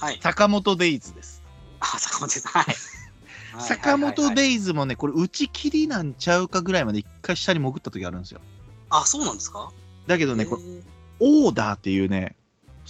[0.00, 0.18] はい。
[0.22, 1.42] 坂本デイズです。
[1.80, 2.48] あ、坂本です。
[2.48, 2.64] はい。
[3.58, 8.40] 坂本イデイズもね、これ打ち切りなんちゃうかぐらいまで一回下に潜った時あるんですよ。
[8.90, 9.72] あ、そうなんですか？
[10.06, 10.62] だけどね、これ、
[11.20, 12.36] オーダーっていうね、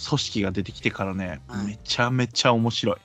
[0.07, 2.95] 組織が出てきてからね、はいめちゃめちゃ面白い。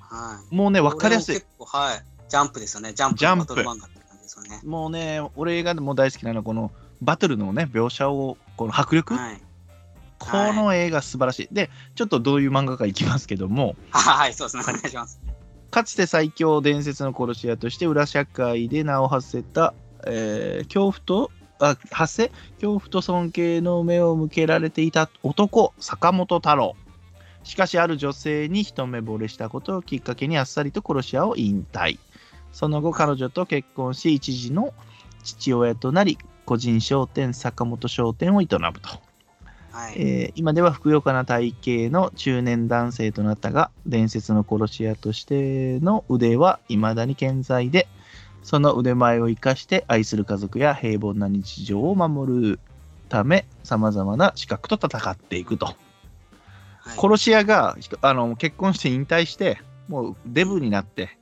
[0.00, 0.54] はい。
[0.54, 2.02] もうね、わかりやすい結構、はい。
[2.28, 2.92] ジャンプですよね。
[2.92, 4.60] ジャンプジャンプバトル漫画って感じですよね。
[4.64, 9.42] もうね、俺がもう大好きなのは、このバトルのね、描写を、この迫力、はい。
[10.18, 11.54] この映画素晴らしい。
[11.54, 14.64] で、ちょっとどういう漫画かいきますけども、はい、そうですね。
[14.66, 15.20] お願いします。
[15.70, 19.74] かつて最強伝説の殺し屋として裏社会で名を馳せた、
[20.06, 22.28] えー恐怖とあ発せ？
[22.54, 26.76] 恐怖と尊敬の目を向けられていた男坂本太郎。
[27.42, 31.98] しかしある女性に一目惚れしたことをきっかけにあっさりと殺し屋を引退。
[32.52, 34.72] その後彼女と結婚し一時の
[35.24, 38.48] 父親となり個人商店坂本商店を営む
[38.80, 39.07] と。
[39.78, 39.94] はい。
[39.96, 47.86] えー今ではふくよかな体型の中年男性となったが伝説の殺し屋としての腕は未だに健在で
[48.42, 52.60] その腕前を生かして愛する家族や平凡な日常を守る
[53.08, 55.76] ためさまざまな資格と戦っていくと、はい
[56.96, 61.18] 殺し屋があの結婚して引退してもうデブになって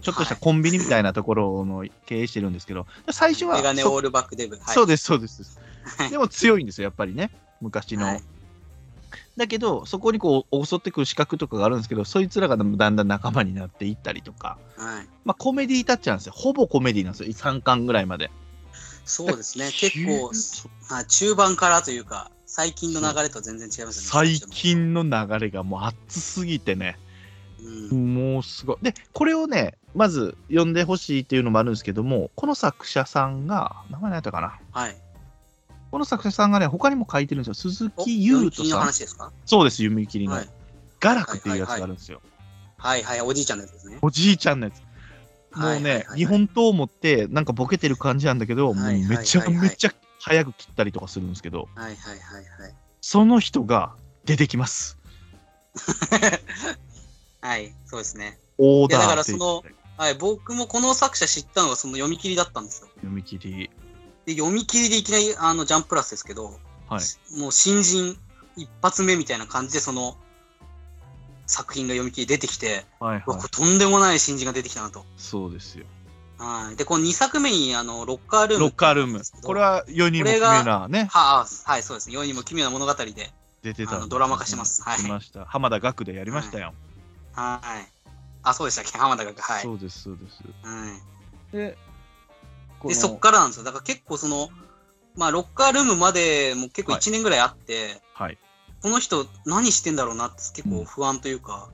[0.00, 4.56] ちょっとしたコンビニみたいなところの経営してるんですけど最初はそメガネオールバックデブ。
[4.56, 4.74] はい。
[4.74, 5.60] そうですそうです
[5.98, 7.30] はいでも強いんですよやっぱりね
[7.60, 8.22] 昔の、はい。
[9.36, 14.58] だけどそこにこう襲ってくる資格とかがあるんですけどそいつらがだんだん仲間になっていったりとか。
[14.76, 15.08] はい。
[15.24, 16.32] まあコメディタッチなんですよ。
[16.34, 17.28] ほぼコメディなんですよ。
[17.28, 18.30] 3巻ぐらいまで。
[19.04, 19.70] そうですね。
[19.72, 24.36] 結構、そうはい中盤からというか、最近の流れとは全然違いますよね。
[24.36, 26.98] 最近の流れがもう熱すぎてね。
[27.90, 28.14] うん。
[28.14, 28.76] もうすごい。
[28.82, 34.58] でこれをねまず読んでほしいっていうのもあるんですけどもこの作者さんが名前何やったかな？
[34.70, 34.96] はい。
[35.90, 39.32] この作者さんがね他にも書いてるんですよ鈴お木優読み切りの斗さん話ですか？
[39.46, 40.48] そうです読み切りの、はい。
[41.00, 42.20] ガラクっていうやつがあるんですよ、
[42.76, 43.20] はいはい。
[43.22, 43.98] おじいちゃんのやつですね。
[44.02, 44.82] おじいちゃんのやつ。
[45.56, 52.74] もうね、日本刀持ってなんかボケてる感じなんだけど、もうめちゃめちゃ早く切ったりとかするんですけど、はいはいはいはい。
[53.00, 54.98] その人が出てきます。
[57.40, 58.38] はい、そうですね。
[58.58, 59.64] オーダーだからその
[59.96, 62.88] はい、僕もこの作者知ったのがその読み切りだったんですよ。
[62.96, 63.70] 読み切り。
[64.26, 67.38] で、読み切りでいきなりあのジャンプラスですけど、はい。
[67.38, 68.18] もう新人
[68.56, 70.16] 一発目みたいな感じでその
[71.46, 73.40] 作品が読み切り出てきて、はいうはい。
[73.50, 75.04] とんでもない新人が出てきたなと。
[75.16, 75.86] そうですよ。
[76.38, 76.76] はい。
[76.76, 78.64] で、この2作目にあのロッカールーム。
[78.64, 79.22] ロッカールーム。
[79.42, 79.60] これ。
[79.60, 82.14] は世にも奇妙なね、はあ、はい、そうですね。
[82.14, 83.04] 世にも奇妙な物語で。
[83.04, 85.44] 出てたんですよあのドラマ化してますはいしました。
[85.44, 86.72] 浜田岳でやりましたよ。
[87.34, 87.92] はい。
[88.42, 88.96] あ、そうでしたっけ？
[88.96, 89.32] 浜田が。
[89.36, 89.62] はい。
[89.62, 90.42] そうです、そうです。
[90.66, 90.98] は
[91.52, 91.56] い。
[91.56, 91.89] で、こ
[92.88, 93.64] で、のそっからなんですよ。
[93.64, 94.48] だから結構その、
[95.16, 98.38] まあ、ロッカールームまでも結構はい1年ぐらいあって、はい。
[98.82, 101.70] この人何してんだろうなって結構不安というか、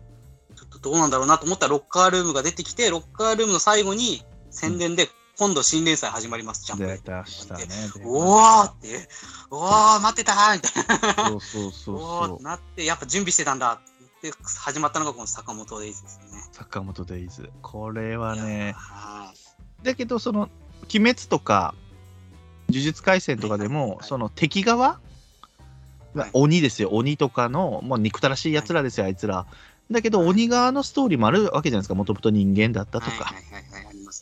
[0.57, 7.11] ちょっとどうなんだろうなと思ったらロッカールームが出てきて、ロッカールームの最後に宣伝で、今度新連載始まります、ジャンプ出で。
[7.13, 7.67] ましたね。
[8.05, 9.09] おーって、
[9.51, 11.29] おー待ってたーみたいな。
[11.29, 12.43] そうそうそうおそうー。
[12.43, 13.81] なって、やっぱ準備してたんだ
[14.19, 16.43] って始まったのがこの坂本デイズですよね。
[16.53, 17.51] 坂本デイズ。
[17.63, 19.47] これはね、はい
[19.83, 20.49] だけどその
[20.95, 21.75] 鬼滅とか
[22.69, 23.99] 呪術廻戦とかでもはいはいはい。
[23.99, 25.01] はいその敵側
[26.17, 26.31] はい。
[26.33, 29.47] 鬼ですよ、鬼とかの、もう憎たらしいやつらですよ、あいつら。
[29.91, 33.35] だけど、鬼側のストーリーもあるわけじゃないですか、もともと人間だったとか。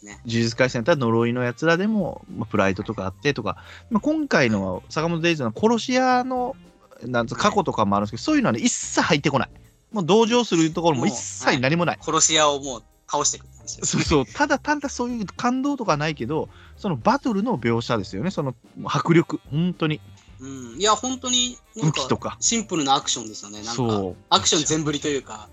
[0.03, 3.57] 呪術廻戦だったら呪いのやつらでも、まあ、プライドとかあってとか、
[3.91, 6.57] まあ、今回の坂本デイズの殺し屋の
[7.03, 9.49] なんつう過去とかもあるんですけど、そういうのはね、一切入ってこない。
[9.93, 11.99] もう同情するところも一切何もない。
[12.01, 12.83] 殺し屋をもう
[13.15, 20.01] 倒していくって話ですそうそう、ただただそういう感動とかないけど、そのバトルの描写ですよね、その迫力、本当に、
[20.41, 20.47] う
[20.77, 20.81] ん。
[20.81, 22.37] いや、本当に武器とか。
[22.41, 23.63] シンプルなアクションですよね。
[23.63, 24.17] なんか。
[24.31, 25.49] アクション全振りというか、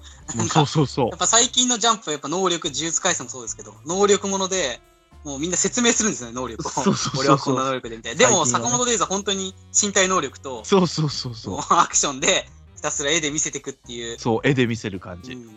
[0.49, 1.19] そうそうそうやっ。
[1.19, 4.81] ぱ最近のジャンプはやっぱ能力、呪術廻戦もそうですけど、能力もので、
[5.23, 6.71] もうみんな説明するんですよね、能力を。
[6.71, 8.19] そうそうそうそう俺はこんな能力でみたいな。
[8.19, 11.59] でも、坂本デイズは本当に身体能力と、そうそうそうそう。
[11.69, 14.19] アクションでひたすら絵で見せていくっていう。
[14.19, 15.33] そう、絵で見せる感じ。
[15.33, 15.55] うん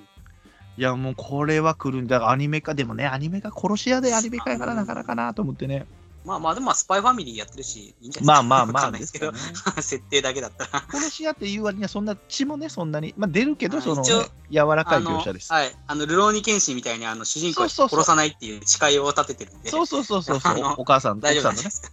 [0.77, 2.31] いや、もうこれは来るんだ。
[2.31, 5.87] アニメ化でもね、アニメ化殺し屋でアニメ化やからなかなかなと思ってね。
[6.25, 8.25] まあまあ、でもまあスパイファミリーやってるし、いいんじゃないですか。
[8.25, 9.39] まあまあまあですけどね。
[9.83, 10.85] 設定だけだったら。
[10.91, 13.15] 殺し屋っていう割にはそんな血もね、そんなに。
[13.17, 14.09] まあ出るけど、あその、ね
[14.51, 15.53] 柔らかい描写です。
[15.53, 15.77] はい。
[15.87, 21.71] あの、ルローニケンシンみたいに、あの、主人公はそうそうそう殺さないっていう誓いを立ててるんで、そうそうそうそうそうお母さんと大奥さんのね丈夫なんじゃないで。
[21.71, 21.91] すか。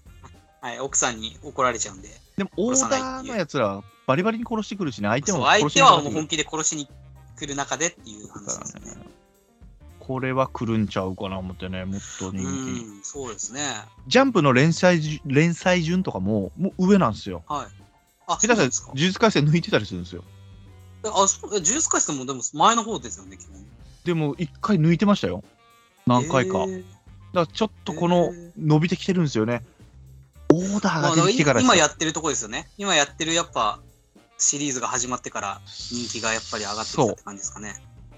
[0.62, 0.80] はい。
[0.80, 2.10] 奥さんに怒られちゃうんで。
[2.38, 6.88] でも、オーダーのやつらはバリバリに殺してくるしね、相手も相手はもう本気で殺しに
[7.42, 9.02] 来る中でっていう話だですよね。
[10.00, 12.42] これは来るんちゃうかな思ってね、もっと人気。
[12.42, 13.62] うん、そうですね。
[14.08, 17.44] ジャンプの連載じ連載順とかも、もう上なんですよ。
[17.48, 17.68] はい。
[18.28, 18.92] あ、下手ですか？
[18.96, 20.24] 術廻戦抜いてたりするんですよ。
[21.06, 23.66] えあ、そう、え呪術廻戦もでも前の方ですよね、基本。
[24.04, 25.44] でも、一回抜いてましたよ。
[26.08, 26.60] 何回か。
[26.60, 26.84] だかえー
[27.34, 29.64] らちょっとこの伸びてきてるんですよね。
[30.52, 32.68] オーダーまあ、が出てきてから今やってるとこですよね。
[32.78, 33.80] 今やってるやっぱ
[34.42, 37.76] シリーズが始まってから人気がやっぱり上がってきたって感じですかね。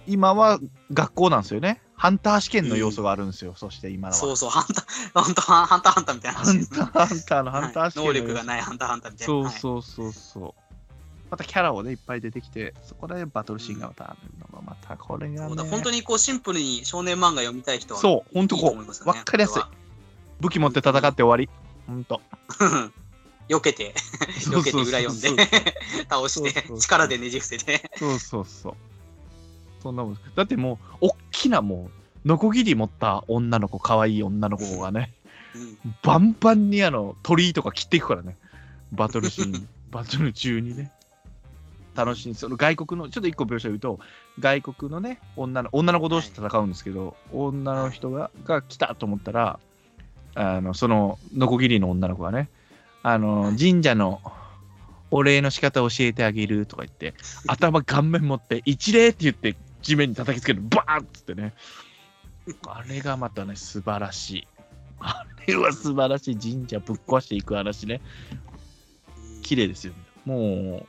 [0.08, 0.60] 今は
[0.92, 1.82] 学校なんですよね。
[1.96, 3.54] ハンター試験の要素があるんですよ。
[3.56, 4.14] そして今のは。
[4.14, 6.80] そうそう、ハンター、ハンター、ハンター、ハンターみたいなハ話ですね。
[6.82, 9.34] ンター、ハンターのハンター試験はい能力がないハンター、ハンターみたいな。
[9.34, 10.76] そうはいそうそうそう。
[11.30, 15.68] またキャラをね、いっぱい出てきて、そこでバトルシーンがまたあるのが、またこれがそう。
[15.68, 19.68] 本当にこうシンプルに少年漫画読みたい人はそう、本当こう、わかりやすいこ。
[20.42, 21.50] 武器持って戦って終わり。
[21.88, 22.22] 本当。
[23.50, 23.94] 避けて、
[24.40, 25.30] 避けて裏読んで
[26.10, 27.90] 倒して、力でねじ伏せて。
[27.98, 28.74] そうそうそう。
[29.82, 30.18] そんなもん。
[30.36, 31.90] だってもう、大きなも
[32.24, 35.24] う、ノコギリ持った女の子、可愛い女の子がね、うん
[36.02, 38.38] バンバンにあの鳥居とか切っていくからね。
[38.92, 40.92] バトルシーン、 バトル中にね。
[41.96, 44.00] 楽しいその外国の、ちょっと一個描写言うと、
[44.40, 49.60] 外国のね、女の女の子同士で戦うんですけど、女の人がが来たと思ったら、
[50.34, 52.50] あのそのノコギリの女の子がね、
[53.04, 54.22] あの神社の
[55.12, 57.14] お礼の仕方を教えてあげるとか言って、
[57.48, 61.54] 頭顔面持って、一礼って言って地面に叩きつける、バーンっつってね。
[62.68, 64.48] あれがまたね、素晴らしい。
[65.00, 68.02] あれは素晴らしい神社ぶっ壊していく話ね。
[69.44, 70.00] 綺麗ですよね。
[70.26, 70.86] もう、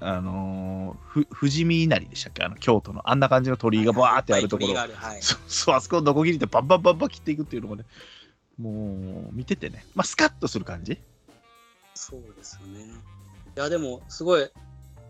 [0.00, 2.44] あのーふ富士見稲荷でしたっけ？
[2.44, 3.08] あの京都の。
[3.08, 7.84] あんな感じの鳥居がバーってあるところ、はいそうそうあそこをノコギリでバンバンバンバン切っていくっていうのがね
[8.58, 9.84] もう見ててね。
[9.94, 10.98] まあスカッとする感じ。
[11.94, 12.84] そうですよね。
[13.56, 14.50] いや、でも、すごい、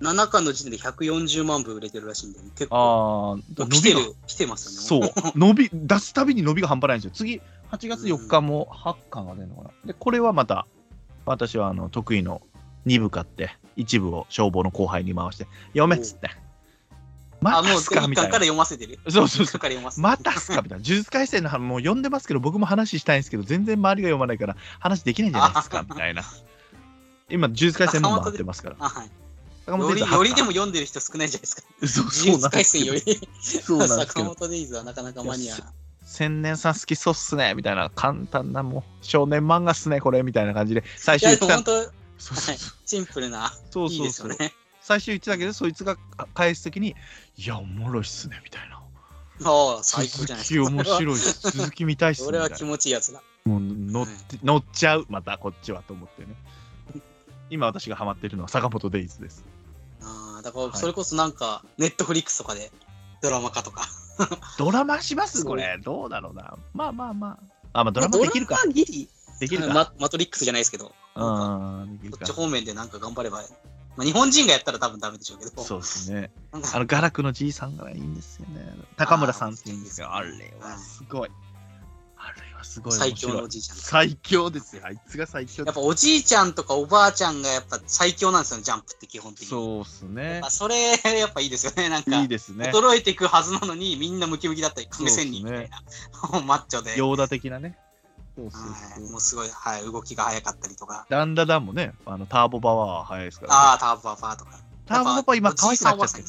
[0.01, 4.01] 7巻の時点で140万部売れてるらしいんで、結構、ああもう来てが。
[4.01, 5.13] る、来てますよね。
[5.13, 5.33] そう。
[5.39, 7.11] 伸び出すたびに伸びが半端ないんですよ。
[7.15, 9.71] 次8月4日も8巻が出るのかな。
[9.85, 10.67] でこれはまた
[11.25, 12.43] 私はあの得意の
[12.87, 16.31] 2部買って1部を消防の後輩に回して読めっつって
[17.41, 18.99] まあ、もうた1巻からすかみたいな読ませてる。
[19.09, 20.09] そうそうそう一巻から読ませてる。
[20.09, 20.85] またすかみたいな。
[20.85, 26.23] 呪術廻戦の話もう読んでますけど、僕も話したいんですけど、全然周りが読まないから、話できないんじゃないですかみたいな。
[27.29, 28.77] 今、呪術廻戦も回ってますから。
[28.79, 29.11] あはい。
[29.67, 31.63] 坂より、よりでも読んでる人少ないじゃないですか。
[31.87, 34.35] そう呪そうなん術廻戦より、そうなんですけ坂ど。
[34.35, 35.57] 本デイズはなかなかマニア。
[36.07, 44.55] 千年さん好きそうっすねみたいな簡単なもう少年漫画っすねこれみたいな感じで最いや、初言ってたでも本当、そうそうそうシンプルな、そういいそうそうですよね。
[44.87, 45.97] 最初言ってたけどそいつが
[46.33, 46.95] 返すときに
[47.37, 48.77] いやおもろいっすねみたいな。
[48.77, 50.71] ああ、最高じゃないですか。
[50.71, 53.21] 続き面白い続き見たいっすねそれは気持ちいいやつだ。
[53.45, 56.29] もう乗って、乗っちゃうまたこっちはと思ってね。
[57.51, 59.45] 今私がハマってるのは坂本デイズです。
[60.03, 60.77] ああ、だからはい。
[60.77, 62.71] それこそなんか、ネットフリックスとかで
[63.23, 63.89] ドラマ化とか。
[64.57, 65.45] ドラマします？
[65.45, 66.57] これどうだろうな。
[66.75, 67.39] まあまあま
[67.73, 67.81] あ。
[67.81, 68.55] あまあドラまあマできるか。
[68.55, 69.09] ドラマギリ。
[69.41, 69.75] できるか。
[69.75, 71.21] ママトリックスじゃないですけど、う
[71.87, 72.19] んできるか。
[72.19, 73.45] こっち方面でなんか頑張れば、
[73.97, 78.75] まあ、日本人がやったら多分ダメでしょうけど、そうですねあの、ガラクのじいさんがいいんですよね。
[78.97, 80.15] 高村さんっていうんですよ。
[80.15, 80.31] あれ
[80.61, 81.31] はすごい。
[82.19, 83.15] あれはすごい最。
[83.15, 83.77] 強のおじいちゃん。
[83.77, 84.83] 最強ですよ。
[84.85, 89.49] あいつが最強やっぱおじいちゃんとかおばあちゃんがやっぱ最強なんですよね、ジャンプって基本的に。
[89.49, 90.51] そうっすねまあ、。
[90.51, 92.21] それやっぱいいですよね、なんか。
[92.21, 92.71] いいですね。
[92.75, 95.71] 衰えていくはずなのにみんなムキムキだったり、亀仙人みたい
[96.33, 96.99] な、マッチョで。
[96.99, 97.79] ヨーダ的なね。
[98.37, 99.11] そうそうはい、そう。
[99.11, 101.07] もうすごい、はい、動きが速かったりとか。
[101.09, 103.57] ダンダダンもね、あのターボパワーは速いですから、ね。
[103.59, 104.51] ああ、ターボパパーとか。
[104.85, 106.25] ターボパパ今可愛くなっちゃってる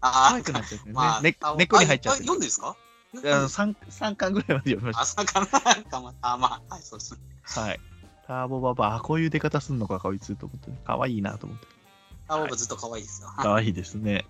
[0.00, 0.92] 可愛くなっちゃってるね。
[0.92, 2.24] まあ、ねあ根っこに入っちゃってる。
[2.24, 2.76] あ読んでるんですか？
[3.14, 7.20] あの 3, 三巻ぐらいまで読みまし朝かななんかまあ、まあ、はい、そうですね。
[7.54, 7.60] た。
[7.60, 7.80] はい。
[8.26, 10.78] ターボパパ、あ、こういう出方すんのか、こいつと思って、ね。
[10.84, 11.66] 可愛いなと思って。
[12.28, 13.28] ターボパずっと可愛いですよ。
[13.28, 13.44] はい。
[13.44, 14.26] 可愛いですね。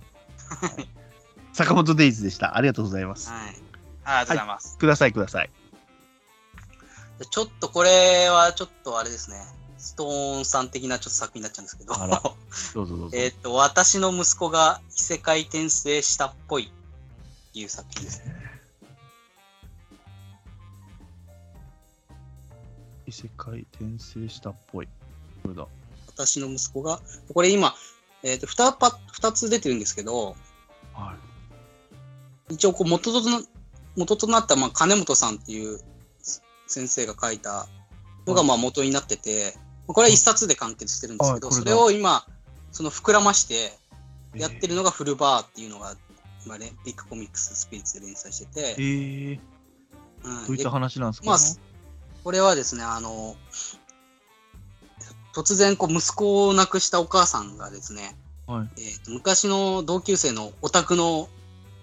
[0.48, 0.88] はい
[1.52, 2.56] 坂本デイズでした。
[2.56, 3.32] ありがとうございます。
[3.32, 3.56] あり
[4.04, 4.78] がとうございます。
[4.78, 5.50] ください、ください。
[7.20, 9.36] でちょっとこれはちょっとあれですね。
[9.76, 11.94] ストーンさん的なちょっと作品になっちゃうんですけど。
[11.94, 13.16] どうぞどうぞ。
[13.16, 18.22] えっと、私の息子が異世界転生したっぽいっていう作品です。
[23.06, 24.88] 異世界転生したっぽい。
[25.42, 25.66] これだ？
[26.08, 27.00] 私の息子が、
[27.34, 27.74] これ今、
[28.22, 30.36] えっ、と2パ、二つ出てるんですけど、
[30.94, 31.14] は
[32.48, 32.54] い。
[32.54, 33.42] 一応こう元とな
[33.96, 35.80] 元となった、まあ、金本さんっていう
[36.70, 37.66] 先生が書いた
[38.26, 39.54] のがまあ元になってて、
[39.86, 42.24] これは一冊で完結してるんですけど、それを今、
[42.70, 43.72] その膨らまして
[44.34, 45.96] やってるのがフルバーっていうのが、
[46.46, 49.40] 今ね、ビッグコミックススピリッツで連載してて、えー、
[50.24, 50.46] うん。
[50.46, 51.38] どういった話なんですか、まあ
[52.22, 53.34] これはですね、あの、
[55.34, 58.68] 突然こう息子を亡くしたお母さんがですね、はい。
[58.78, 61.28] えーと昔の同級生のオタクの、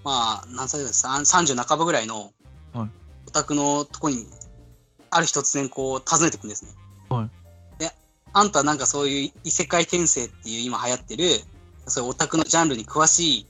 [0.04, 2.32] まあ、何歳ですか、30半ばぐらいの
[2.74, 2.90] はい。
[3.28, 4.26] オタクのとこに、
[5.10, 6.72] ある日突然こう訪ねてくんですね。
[7.10, 7.92] はいで、
[8.34, 11.30] あんたなんかそういう異世界転生っていう今流行ってる、
[11.88, 13.48] そういうオタクのジャンルに詳し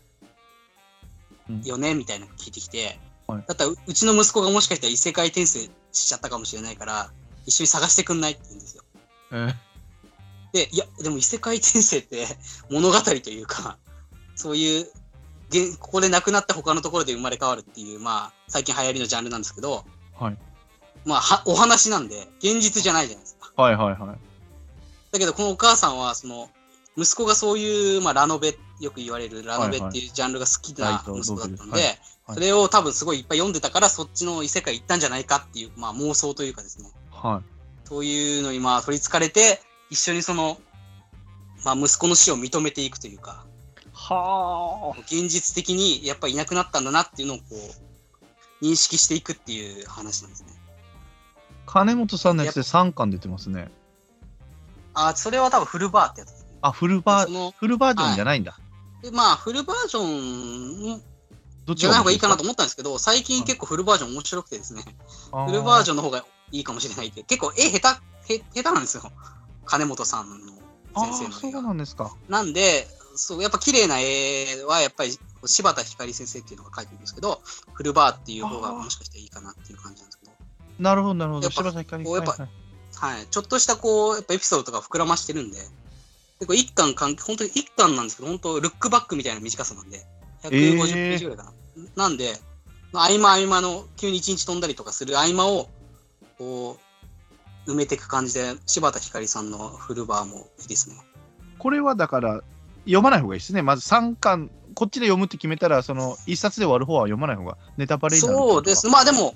[1.50, 5.60] うんいよね、みたいなの聞いてきて、はいだったらううちの息子がもしかしたら異世界転生
[5.92, 7.12] しちゃったかもしれないから、
[7.46, 8.84] 一緒に探してくんないって言うんですよ。
[9.32, 9.68] えー
[10.54, 12.26] で、いや、でも異世界転生って
[12.70, 13.78] 物語というか、
[14.36, 14.88] そういう、
[15.50, 19.86] 現ここで亡くなった他のところで生まれ変わるっていう、まあ、最近流行りのジャンルなんですけど、
[20.20, 20.38] はい。
[21.08, 23.50] まあ、はお話なんで、現実じゃないじゃないですか。
[23.56, 24.20] はいはいはい。
[25.14, 26.50] だけど、このお母さんは、その、
[26.98, 31.98] 息子がそういう、まあ、ラノベ、よく言われるラノベっていうジャンルが好きな息子だったんで、
[32.34, 37.88] それを多分すごいいっぱい読んでたから、そっちの異世界行ったんじゃないかっていう、まあ、妄想というかですね、はい。
[37.88, 40.58] そういうのにまあ取りつかれて、一緒にその、
[41.64, 43.46] まあ、息子の死を認めていくというか、
[43.94, 45.00] はあ。
[45.02, 47.44] 現実的にやっぱりいなくなったんだなっていうのをこ
[48.62, 50.57] う、認識していくっていう話なんですね。
[51.68, 53.70] 金本さんのやつで3巻出てますね。
[54.94, 56.50] あ、それは多分フルバーってやつですね。
[56.62, 58.58] あ、フルバー、フルバージョンじゃないんだ。
[59.04, 61.04] でまあ、フルバージョン
[61.68, 62.44] どっちじゃない方がいいかなとと。
[62.46, 64.84] 思ったんですけど、最近結構フルバージョン面白くてですね、
[65.32, 65.98] フフルバージョン。
[65.98, 69.04] の方がいいかもしれないって、結構絵下手、へ下手なんですよ。
[69.66, 70.54] 金本さんの
[70.94, 71.62] あ先生ーそうの絵が。
[71.62, 72.16] なんですか。
[72.30, 77.42] なんで、そう、やっぱ綺麗な絵はやっぱり柴田光先生っていうのが描いてるんですけど、
[77.74, 80.17] フルバーっていう方がもしかしていいかなっていう感じなんですけど、
[80.80, 81.44] なるほど、なるほど。
[81.46, 82.50] やっぱこうやっぱはいはい
[82.98, 83.28] はい。
[83.30, 85.60] ちょっとしたこう、やっぱエピソードとか膨らましてるんで、
[86.40, 90.04] 結構一巻かん、本当に一巻なんですけど、本当ルックバックみたいな短さなんで、
[90.44, 91.54] 150ページぐらいかな。
[91.96, 92.40] なんで、
[92.92, 95.70] まあ合間合間の、急に一日飛んだりとかする合間を、
[96.40, 96.80] こ
[97.68, 100.96] う、埋めていく感じで、柴田光さんのフルバーもいいですね。
[101.60, 102.42] これはだから、
[102.86, 103.62] 読まない方がいいですね。
[103.62, 108.88] まず3巻、こっちで読むって決めたら、その1冊で終わる方は読まない方がネタバレになるそうです。。
[108.88, 109.36] まあでも、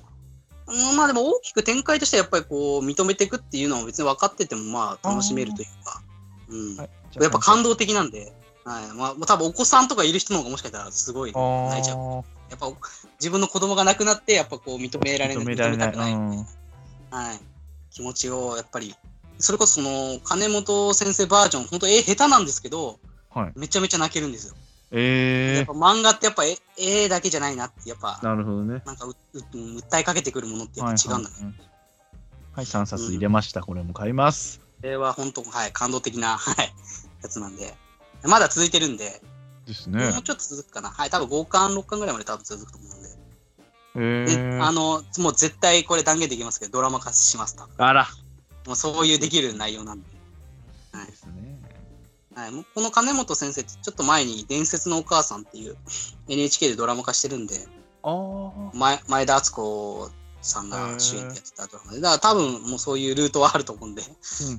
[0.67, 6.02] うんまあでも大きく展開としてはやっぱりこう認めていくっていうのは別に分かっててもまあ楽しめるというか、
[6.50, 6.89] うん、はい。
[7.19, 8.32] やっぱ感動的なんで、
[8.63, 11.97] はい、まあ多分お子さんとかいる人の方がもしかしたらすごい泣いちゃう。
[11.97, 12.67] あやっぱ
[13.19, 16.38] 自分の子供が亡くなってやっぱこう認められーない、認められない、うん。
[17.10, 17.39] はい、
[17.89, 18.93] 気持ちをやっぱり、
[19.39, 23.00] それこそその金本先生バージョン、本当絵下手なんですけど、
[23.34, 23.54] はい。
[23.56, 24.56] めちゃめちゃ泣けるんですよ。
[24.91, 28.82] やえっぱ漫画ってやっぱ絵絵だけじゃないなって、やっぱー、なるほどね。
[28.86, 31.36] なんかうううん訴えかけてくるものってやっぱ違うんだね。
[31.36, 31.71] はいはいはい
[32.54, 33.62] はい、3冊入れました。
[33.62, 34.60] これも買います。
[34.60, 36.73] これは本当、はい、感動的な、 はい、
[37.23, 37.73] やつなんで、
[38.23, 39.21] まだ続いてるんで、
[39.65, 40.21] ですねもう。
[40.21, 40.89] ちょっと続くかな。
[40.89, 43.10] はい、多分5巻、6巻ぐらいまで多分続くと思うんで。
[43.95, 47.56] えで、ー、あの、もう絶対これ断言できますけど、ドラマ化します。
[47.77, 48.08] あら。
[48.65, 50.11] もうそういうできる内容なんで。
[52.36, 55.75] はいもうこの金本先生ってちょっと前に伝説のお母さんっていう
[56.29, 57.56] NHK でドラマ化してるんで。
[58.73, 60.10] 前前田敦子
[60.42, 64.02] さんが主演でやってたドラマで、だから多分もうそういうルートはあると思うんで、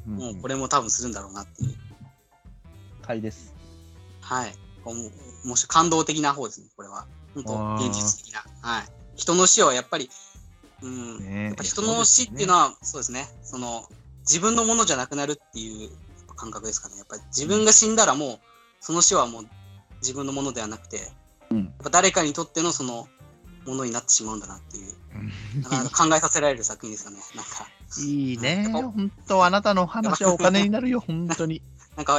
[0.06, 1.74] うんうんもうこれも多分するんだろうなっていう。
[3.02, 3.52] 買いです。
[4.20, 4.54] はい。
[5.44, 7.06] もし感動的な方ですね、これは。
[7.34, 8.44] 本当現実的な。
[8.60, 8.84] はい。
[9.16, 10.08] 人の死はやっぱり、
[10.82, 13.88] うん、ねやっぱ人の死っていうのは、そうですね、その、
[14.20, 15.90] 自分のものじゃなくなるっていう
[16.42, 16.96] 感覚ですかね。
[16.96, 18.38] やっぱり自分が死んだらもう、
[18.80, 19.46] その死はもう
[20.00, 20.98] 自分のものではなくて、
[21.50, 21.64] うん。
[21.64, 23.06] やっぱ誰かにとってのその、
[23.64, 24.92] ものになってしまうんだなっていう、
[25.54, 25.62] うん。
[25.62, 27.18] なかなか考えさせられる作品ですよね。
[27.36, 27.68] なんか、
[28.00, 28.68] いいね。
[28.72, 31.62] 本当あなたの話はお金になるよ、本当に。
[31.96, 32.18] なんか、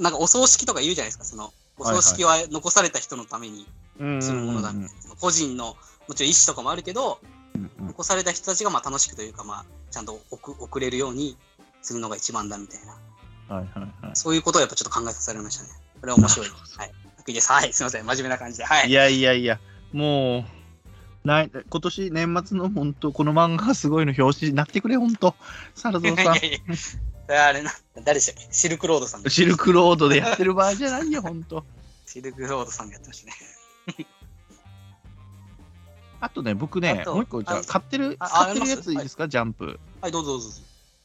[0.00, 3.66] なんかお葬式とか言うじゃないですか、その、お葬式は残された人のために
[3.98, 5.76] うんするものだみたいな、個人の、
[6.08, 7.20] もちろん意思とかもあるけど、
[7.54, 7.86] うんうん。
[7.86, 11.38] 残された人たちがまあ楽しくというか、まあ、ちゃんと送送れるように
[11.80, 12.98] するのが一番だみたいな、
[13.48, 14.16] はいはいはい。
[14.16, 15.70] そういうことをやっぱちょっと考えさせられましたね。
[16.00, 16.48] これは面白い。
[16.48, 17.40] はい。
[17.40, 17.52] す。
[17.52, 17.72] はい。
[17.72, 18.06] すみません。
[18.06, 18.64] 真面目な感じで。
[18.64, 18.92] はいい。
[18.92, 19.60] やいやいや、
[19.92, 20.44] もう、
[21.26, 25.34] ない今年年末の本当、この漫画がすごいの表紙になってくれ、本当。
[25.74, 26.50] サラゾウさん いやい。
[26.50, 26.60] やい
[27.28, 28.52] やあれな、誰でしたっけ？
[28.52, 29.24] シルクロードさん。
[29.28, 31.64] シルクロードでやってる場合じゃないよ、本当。
[32.06, 34.06] シルクロードさんがやってましたね。
[36.20, 39.78] あとね、僕ねもう一個、じゃ買ってる、あ買ってるやついいですか、ジャンプ。
[40.00, 40.48] はい、どうぞどうぞ。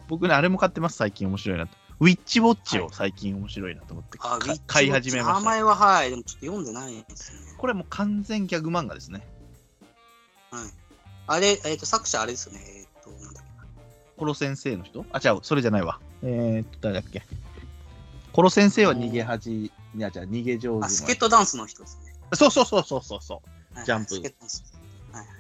[0.08, 1.76] 僕ね、あれも買ってます、最近面白いなと。
[2.02, 5.34] ウィッチウォッチをはい最近面白いなと思って、あ、ウかィッチ買い始めました。
[5.36, 7.38] 名前ははい、でもちょっと読んでないですね。
[7.60, 9.24] これもう完全ギャグ漫画ですね。
[10.50, 10.70] はい。
[11.28, 12.60] あれ、えっ、と、作者あれですよね。
[12.66, 13.66] えっ、と、なんだっけな。
[14.18, 15.06] コロ先生の人？
[15.12, 16.00] あ、違う、それじゃないわ。
[16.24, 17.22] えー、っと、誰だっけ？
[18.34, 22.16] コロ先生は逃げ恥、いや、じゃあ逃げ上手のあ、スケットダンスの人ですね。
[22.34, 23.42] そうそうそうそうそうそ
[23.76, 24.64] はいジャンプスケットダンス。
[25.12, 25.36] はいはい。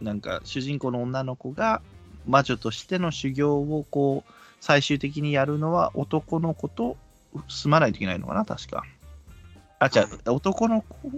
[0.00, 0.04] う。
[0.04, 1.82] なんか、主人公の女の子が
[2.26, 6.96] 魔女としての修行をこう、最終的にやるのは男の子と
[7.48, 8.84] 住まないといけないのかな、確か。
[9.78, 11.10] あ、違う、男の子、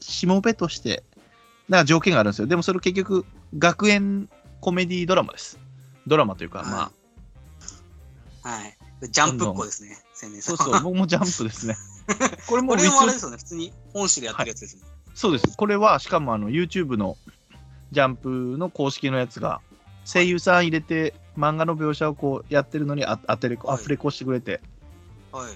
[0.00, 1.02] しもべとして、
[1.68, 2.46] なんか条件があるんですよ。
[2.46, 3.24] でもそれ結局、
[3.58, 4.28] 学園
[4.60, 5.58] コメディドラマです。
[6.06, 6.92] ドラマというか、ま
[8.42, 8.76] あ、はい。
[9.10, 9.96] ジャンプっ子ですね。
[10.40, 11.76] そうそう、僕もジャンプですね。
[12.48, 14.88] これもこれもあれですよね、普通に本誌でやってるやつですよね。
[15.14, 15.56] そうです。
[15.56, 17.16] これは、しかもあの YouTube の
[17.90, 18.28] ジャンプ
[18.58, 19.60] の公式のやつが、
[20.04, 24.60] 声優さん入れて、漫画の描写をこうやってるのにあ当てれ、はいアフレコしてくれて、
[25.32, 25.52] はい。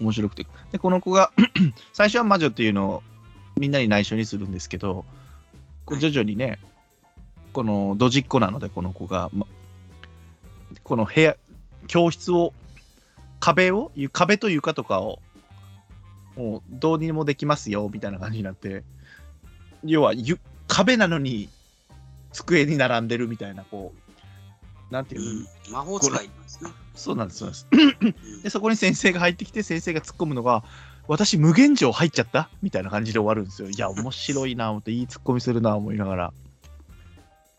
[0.00, 0.46] 面白くて。
[0.72, 1.30] で、この子が、
[1.92, 3.02] 最初は魔女っていうのを
[3.56, 5.04] みんなに内緒にするんですけど、
[6.00, 6.58] 徐々にね、
[7.52, 9.46] このドジっ子なので、この子が、ま
[10.82, 11.36] この部屋、
[11.86, 12.52] 教室を、
[13.38, 15.20] 壁を、壁と床とかを、
[16.36, 18.82] もうどうにもできますよ、みたいな感じになって、
[19.84, 21.48] 要はゆ壁なのに
[22.32, 24.03] 机に並んでるみたいな、こう、
[24.90, 25.34] なんていうの、う
[25.70, 26.70] ん、魔法使いなんですね。
[26.94, 27.66] そうなんです、そうなんです。
[28.02, 30.62] うん で、そこに先生が入ってきて、先生が突っ込むのが、
[31.08, 32.48] 私、無限城入っちゃった？
[32.62, 33.68] みたいな感じで終わるんですよ。
[33.68, 36.32] いや、面白いな、思って、いい突っ込みするな、思いながら。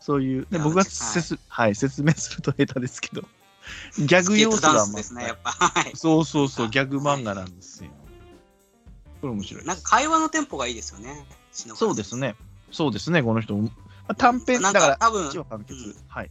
[0.00, 3.22] そういう、で僕がはい説、はい、説明すると下手ですけど、
[3.98, 4.86] ギャグ要素が
[5.20, 5.50] ね、やっぱ。
[5.50, 5.92] はい。
[5.96, 7.90] そうそうそう、あギャグ漫画なんですよ。
[9.20, 9.64] これ面白い。
[9.64, 11.26] なんか会話のテンポがいいですよね。
[11.52, 12.36] そうですね。
[12.70, 13.58] そうですね、この人
[14.16, 15.74] 短編、だから、多分一話完結。
[15.74, 16.30] うんはい。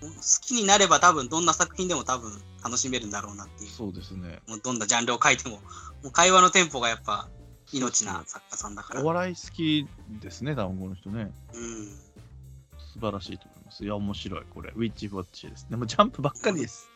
[0.00, 0.08] 好
[0.40, 2.32] きになれば多分どんな作品でも多分
[2.62, 3.70] 楽しめるんだろうなっていう。
[3.70, 4.40] そうですね。
[4.46, 5.62] もうどんなジャンルを書いても、も
[6.04, 7.28] う会話のテンポがやっぱ
[7.72, 9.02] 命な作家さんだから。
[9.02, 9.86] お笑い好き
[10.20, 11.32] ですね、多分この人ね。
[11.54, 11.88] うん。
[12.94, 13.84] 素晴らしいと思います。
[13.84, 14.72] いや、面白い、これ。
[14.74, 15.66] ウィッチウォッチです。
[15.68, 16.88] でもジャンプばっかりです。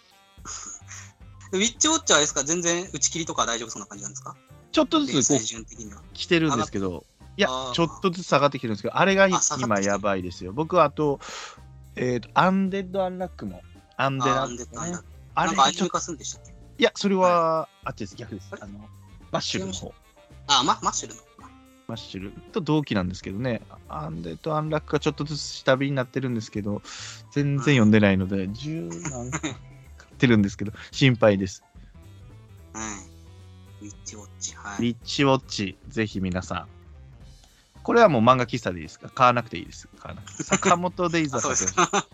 [1.53, 4.35] ウィッチウォッチャーですか全然打ち切りとか大丈夫そうな感じなんですか？
[4.73, 6.01] ちょっとずつこ最う順的には。
[6.15, 7.05] 来てるんですけど、
[7.37, 9.29] いやちょっとずつ下がってきてるんですけど、あれが
[9.61, 10.53] 今やばいですよ。
[10.55, 11.21] 僕はあと、
[11.97, 13.63] えっ、と、アンデッド・アンラックも。
[13.97, 16.53] アンデラッドアンラックあなんかアニメ化するんでしたっけ？
[16.79, 18.67] いや、それは、あっちです、逆ですあ。
[18.67, 18.79] の、
[19.31, 19.93] マッシュルの方。
[20.49, 21.23] あ、ママッシュルの。
[21.89, 26.81] マッシュルと同期なんですけどね、アンデッド・アンラックがちょっとずつ下火になってるんですけど、
[27.33, 31.63] 全然読んでないので、10何 買ってるんですけど、心配です。
[32.73, 32.81] は
[33.81, 33.85] い。
[33.85, 34.55] ウィッチウォッチ。
[34.55, 34.93] はリい。
[34.93, 36.82] ッチウォッチ、ぜひ皆さん。
[37.83, 39.09] これはもう漫画喫茶でいいですか？
[39.11, 39.89] 買わなくていいです。
[39.99, 40.43] 買わなくて。
[40.43, 42.07] 坂本デイズあ、はそうですか。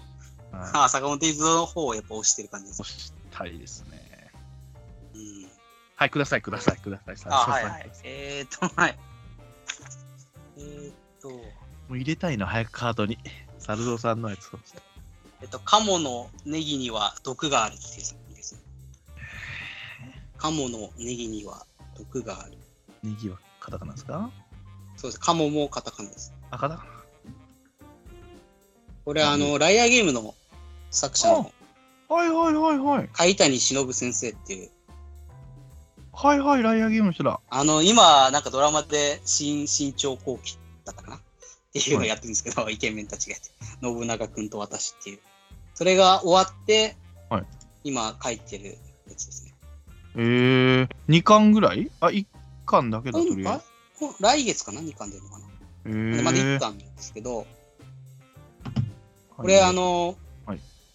[0.89, 2.91] 坂本デイズの方をやっぱ押してる感じです押。
[2.99, 4.33] したいですね。
[5.15, 5.49] うん。
[5.97, 7.15] はい、ください、ください、ください。
[7.15, 7.91] あ、さはいはい。
[8.05, 8.99] えーっと、はい。
[10.57, 11.41] えーっと、も
[11.91, 13.19] う入れたいの、早くカートに。
[13.59, 14.59] サルゾウさんのやつを。
[15.43, 17.89] えっと、カモのネギには毒があるってい
[18.33, 18.63] うです。
[20.39, 21.67] カモのネギには
[21.97, 22.57] 毒がある。
[23.03, 24.31] ネギはカタカナですか？
[24.99, 25.21] そうです。
[25.21, 26.35] カモもカタカナです。
[26.51, 26.91] あ、カタカナ？
[29.07, 30.35] これあの、ライアーゲームの
[30.91, 31.51] 作者の
[32.09, 33.09] はいはいはいはい。
[33.13, 34.71] 海谷忍先生っていう、
[36.13, 37.41] はいはい、ライアーゲームの人だ。
[37.49, 41.17] あの、今、なんかドラマで新、新潮後期だったかな？
[41.17, 41.21] っ
[41.73, 45.19] ていうのをやってるんですけど、イケメンたちがやって、信長くんと私っていう。
[45.75, 46.97] それが終わって、
[47.31, 47.45] はい
[47.85, 48.77] 今書いてる
[49.07, 49.55] やつですね。
[50.17, 51.91] えー、2巻ぐらい？
[52.01, 52.27] あ、1
[52.67, 53.65] 巻だけだ、とりあえあこ
[54.21, 55.53] 来月かな ?2 巻出るのかな、ず。
[55.87, 57.47] えー、でまだ1巻なんですけど、
[59.37, 60.17] これ、あ、の、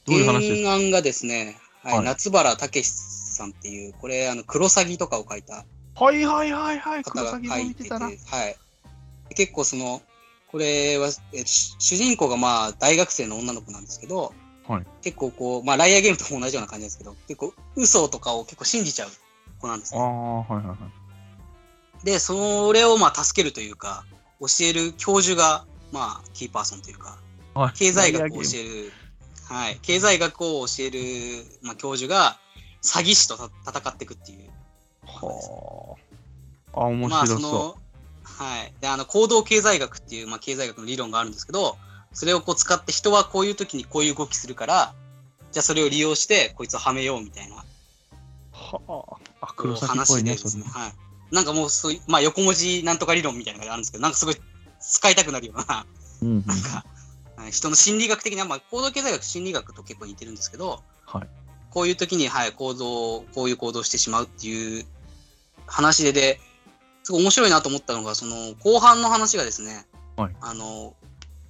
[0.05, 0.69] どういう話ですか？
[0.69, 7.89] 原案がですね、はいはい夏原武さんっていう、これ、あの、クロサギとかを書いたはいはいはいはい、方が書いてて。
[7.93, 8.15] はい。
[9.35, 10.01] 結構その、
[10.47, 14.33] これは、えー主主人公がまあ大学生の女の子なんですけど、
[14.67, 19.09] はい結構こう、まあライアーゲームと同じような感じですけど、結構嘘とかを結構信じちゃう
[19.59, 19.99] 子なんですね。
[19.99, 20.77] ああ、はいはいはい。
[22.03, 24.05] で、それをまあ助けるというか、
[24.39, 27.19] 教える教授が、まあ、キーパーソンというか、
[27.53, 28.91] はい経済学を教える、
[29.47, 30.99] はい、経済学を教える、
[31.61, 32.37] まあ、教授が、
[32.81, 34.49] 詐欺師とた戦っていくっていう。
[35.21, 35.97] ムは
[36.73, 36.81] あ。
[36.81, 37.77] あ、面まあ、白そその、
[38.23, 38.73] はい。
[38.81, 41.77] で、あの、行動経済学っていう、まあ、経済学の理論があるんですけど、
[42.13, 44.93] それをこう使って人はこういう時にこういう動きするから、
[45.51, 47.59] じゃあそれを利用して、こいつをはめようみたいなう。
[47.59, 48.81] は
[49.41, 49.45] あ。
[49.47, 50.37] あ、黒崎っぽいね、ね。。
[50.71, 50.93] はい。
[51.33, 54.35] なんかもうそういう、まあ、横文字なんとか理論みたいなのがあるんですけど、なんかすごい
[54.79, 55.85] 使いたくなるような、
[56.21, 56.45] うんうん。
[56.45, 56.85] なんか、
[57.35, 61.27] はい人の心理学的な、まあ、行動経済学、心理学と結構似てるんですけど、はい。
[61.71, 64.85] こういう時に、はい、行動、こういう行動をしてしまうっていう
[65.65, 66.39] 話で、で、
[67.03, 70.95] すごい面白いなと思ったのが、その、後半の話がですね、はいあの、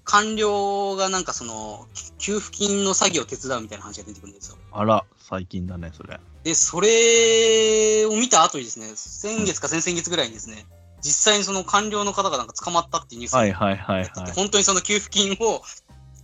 [0.06, 1.86] 官僚がなんかその、
[2.18, 4.58] 給付金の詐欺を手伝うみたいな話が出てくるんですよ。
[4.72, 6.20] あら、最近だね、それ。
[6.44, 10.66] で、それを見た後にですね、先月か先々月ぐらいにですね、
[11.02, 14.32] 実際にその官僚の方がなんか捕まったっていうニュースがはいはいはいはい。
[14.34, 15.62] 本当にその給付金を、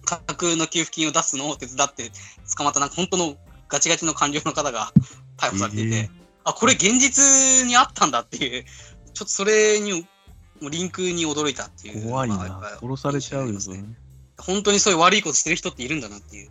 [0.06, 2.12] 架空の給付金を出すのを手伝って
[2.58, 3.36] 捕まった、なんか本当の
[3.68, 4.92] ガチガチの官僚の方が
[5.38, 8.64] 逮捕されていて、えーあ、これ現実にあったんだっていう、
[9.14, 10.08] ちょっとそれに、
[10.62, 12.10] もうリンクに驚いたっていう。
[12.10, 12.80] 怖いなまあ。
[12.82, 13.60] 殺されちゃうよ、ね。
[14.38, 16.50] 本当にそういう悪いことしてる人っているんだなっていう。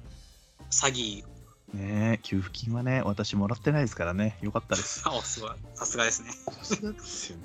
[0.70, 1.24] 詐欺。
[1.74, 4.38] ねえ、給付金はね、私もらってないですからね。
[4.40, 5.02] よかったです。
[5.06, 5.50] あ、すごい。
[5.74, 6.32] さすがですね。
[6.32, 7.38] さすがですよ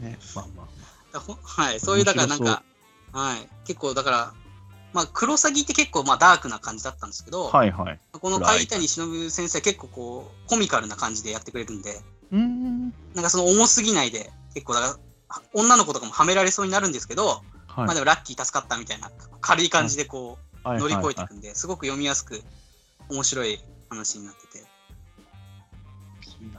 [0.00, 0.18] ね。
[0.34, 0.68] まあま
[1.12, 2.64] だほはい、そういう、だからなんか、
[3.12, 4.34] はい、結構だから、
[4.92, 7.56] まあ、クロサギって結構まあダークな感じだったんですけど、あ。
[7.56, 8.00] はいはい。
[8.12, 12.02] この海谷忍先生結構こう、コミカルな感じでやってくれるんで、
[12.32, 12.90] うーん。
[13.14, 14.98] なんかその重すぎないで、結構だか
[15.28, 17.86] ら、女の子とかもはめられそうになるんですけど、はい。
[17.86, 22.42] まあでもラッキー助かったみたいな、軽い感じでこう、はい乗り越えていはくんで、すごく読みやすく、
[23.10, 24.64] 面白い話になってて、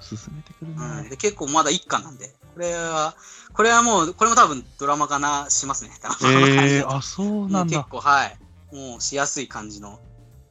[0.01, 0.75] 進めてくるね。
[0.77, 3.15] うんで結構まだ一巻なんで、これは、
[3.53, 5.91] これはもう、これも多分ドラマ化なしますね。
[6.23, 8.37] えー、あ、そうもなん結構、はい。
[8.75, 9.99] もうしやすい感じの。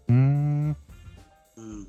[0.09, 0.76] うーん。
[1.57, 1.80] うん。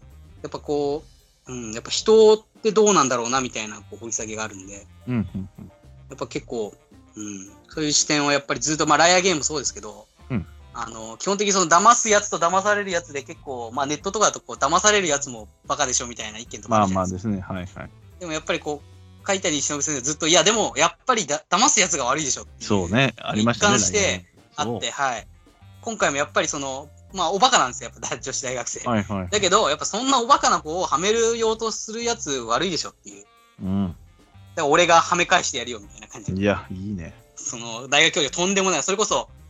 [0.42, 1.04] やっぱこ
[1.48, 5.66] う、うん、やっぱ人ってどうなんだろうなみたいなこう掘り下げがあるんで、うんうんうん。
[6.10, 6.74] やっぱ結構、
[7.16, 10.05] うん、そういう視点はやっぱりずっと、まあ、ライアーゲームもそうですけど、うん
[10.78, 16.88] あの、基本的にその騙すやつと騙されるやつで結構、まあネットとかだとこう騙されるやつもバカでしょみたいな意見とかまあ。
[16.88, 17.40] まあですすね。
[17.40, 17.90] はいはい。
[18.20, 23.14] でもやっぱりこう、書いたり忍先生ずっと、いやでもやっぱりだ騙すやつが悪いでしょそうね。
[23.18, 23.78] ありましたね。
[23.78, 24.26] 一貫して
[24.58, 25.28] あって、はい。
[25.80, 28.90] 今回もやっぱりその、まあおバカなんですよ、やっぱ女子大学生。
[28.90, 29.30] はいはい。
[29.30, 33.26] だけど、やっぱそんなおバカな子をはめるようとするやつ悪いでしょっていう。
[33.64, 33.88] うん。
[33.88, 33.98] だか
[34.64, 36.42] ら俺がはめ返してやるよみたいな感じで。
[36.42, 37.14] いや、いいね。
[37.38, 38.84] その大学教授はとんでもない。
[38.84, 39.45] それこそ、うん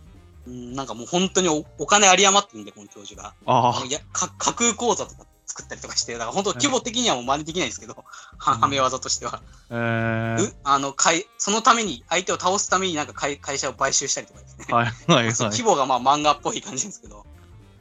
[0.47, 3.33] なんかもう本当におお金有り余ってるんで、この教授が。
[3.45, 8.03] あいやか架空講座とか作ったりとかして、だから本当規模的にはもう真似できないんですけど、
[8.37, 9.41] はめ技としては。
[9.69, 10.37] あ。
[10.39, 14.65] えうあのかいそのために、相手を倒すためになんか会会社を買収したりとかですね。
[14.69, 14.73] ー。
[14.75, 15.35] はいはいはい。
[15.35, 17.25] 規模がまあ漫画っぽい感じですけど、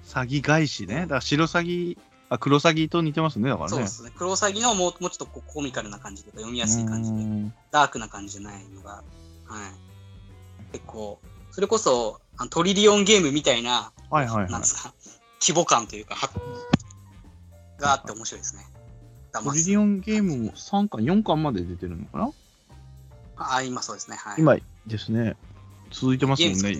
[0.06, 1.02] 詐欺返しね。
[1.02, 1.98] だから白詐欺、
[2.28, 3.48] あ、黒詐欺と似てますね。
[3.48, 3.70] だからね。
[3.70, 4.10] そうですね。
[4.16, 7.18] 黒詐欺のもうもうちょっとこうコミカルな感じとか読みやすい感じで。
[7.70, 10.72] ダークな感じじゃないのが、はい。
[10.72, 11.18] 結構、
[11.50, 14.92] それこそ、あのトリリオンゲームみたいな、はいはいはいなんですか、
[15.40, 16.30] 規模感というか、は
[17.78, 18.66] があって面白いですね。
[19.32, 22.30] トリリオンゲームも3巻、4巻まで出てるのかな？
[23.36, 24.16] あ、今そうですね。
[24.16, 24.36] はい。
[24.38, 24.56] 今
[24.86, 25.36] ですね。
[25.90, 26.78] 続いてますもんね。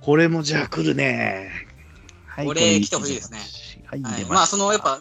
[0.00, 1.50] これもじゃあ来るね。
[2.26, 3.38] はいこれ来てほしいですね。
[3.86, 5.00] はい、まあ、その、やっぱ、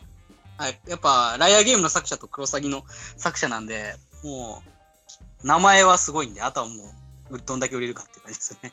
[0.58, 2.84] はい、やっぱ、ライアーゲームの作者とクロサギの
[3.18, 4.62] 作者なんで、も
[5.44, 6.78] う、名前はすごいんで、あとはもう、
[7.40, 8.72] どんだけ売れるかっていう感じですよね。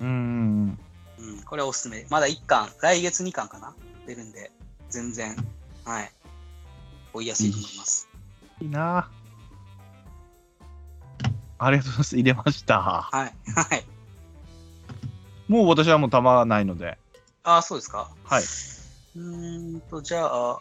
[0.00, 0.78] うーん。
[1.18, 2.06] うん、これはおすすめ。
[2.08, 3.74] まだ1巻、来月2巻かな？
[4.06, 4.50] 出るんで、
[4.88, 5.36] 全然、
[5.84, 6.12] はい。
[7.12, 8.08] 追いやすいと思います。
[8.60, 9.10] いいな。
[11.58, 12.16] ありがとうございます。
[12.16, 12.80] 入れました。
[12.80, 13.34] はい。
[13.52, 13.84] はい。
[15.48, 16.96] もう私はもう弾がないので。
[17.42, 18.10] ああ、そうですか。
[18.24, 18.42] はい。
[18.42, 20.58] うーんと、じゃあ、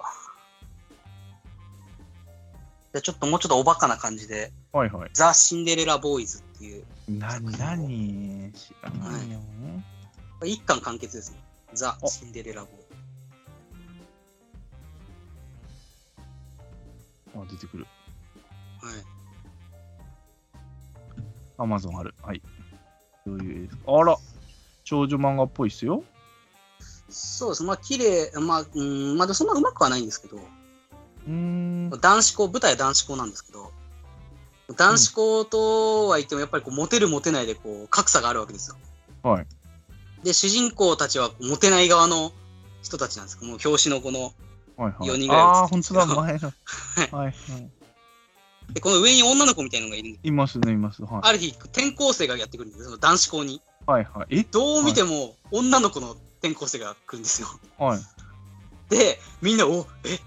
[2.92, 5.10] じゃあちょっともうちょっとおバカな感じで、はいはい。
[5.14, 6.84] ザ・シンデレラ・ボーイズっていう、
[7.18, 9.40] なになに知らないよ。
[10.40, 11.40] これ一巻完結ですね。
[11.74, 12.72] ザ・おシンデレラ・ボー
[17.42, 17.88] イあ、出てくる。
[18.82, 18.86] ズ。
[18.86, 18.96] はい。
[21.58, 22.14] アマゾンある。
[22.22, 22.42] はい。
[23.26, 23.98] どういう絵ですか？
[23.98, 24.18] あら、
[24.84, 26.04] 少女漫画っぽいっすよ。
[27.10, 27.64] そうです。
[27.64, 31.90] まあ、綺麗、まあ、うーん、まあ、でもそんなうまくはないんですけど、うーん。
[31.90, 33.72] 男子校、舞台は男子校なんですけど、
[34.76, 38.76] 男子校とは言ってもやっぱりこうモテるモテないでこう格差があるわけですよ。
[39.24, 39.46] はい。
[40.24, 42.32] で、主人公たちはモテない側の
[42.82, 44.34] 人たちなんですけどもう表紙のこの、
[44.78, 45.08] はいはい。
[45.08, 47.34] 四人ぐらいああ、映ってる本当だ、 前はいはい。
[48.74, 51.02] で、この上に女の子みたいなのがいるんで、いますね、います。
[51.04, 51.22] はい。
[51.24, 53.62] ある日、転校生がやってくるんですよ、その男子校に。
[53.88, 54.40] はいはい。
[54.40, 54.44] え？
[54.44, 56.12] どう見ても女の子の
[56.42, 57.48] 転校生が来るんですよ。
[57.80, 58.00] はい。
[58.90, 60.20] で、みんな、おえ？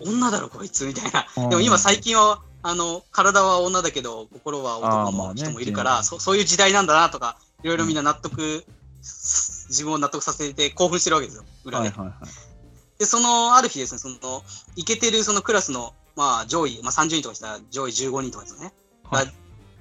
[0.00, 1.26] 女だろ、こいつみたいな。
[1.36, 8.64] うんでも今、最近は、あの、体は女だけど、心は男の人もいるから、うんそそういう時代なんだなとか、いろいろみんな納得、
[9.02, 11.90] 自分を納得させて興奮してるわけですよ、裏で。
[11.90, 12.98] はいはいはい。
[12.98, 14.42] で、その、ある日ですね、その、
[14.76, 18.72] イケてるそのクラスの、まあ、上位、まあ、30人とかしたら上位15人とかですよね。
[19.04, 19.32] はいが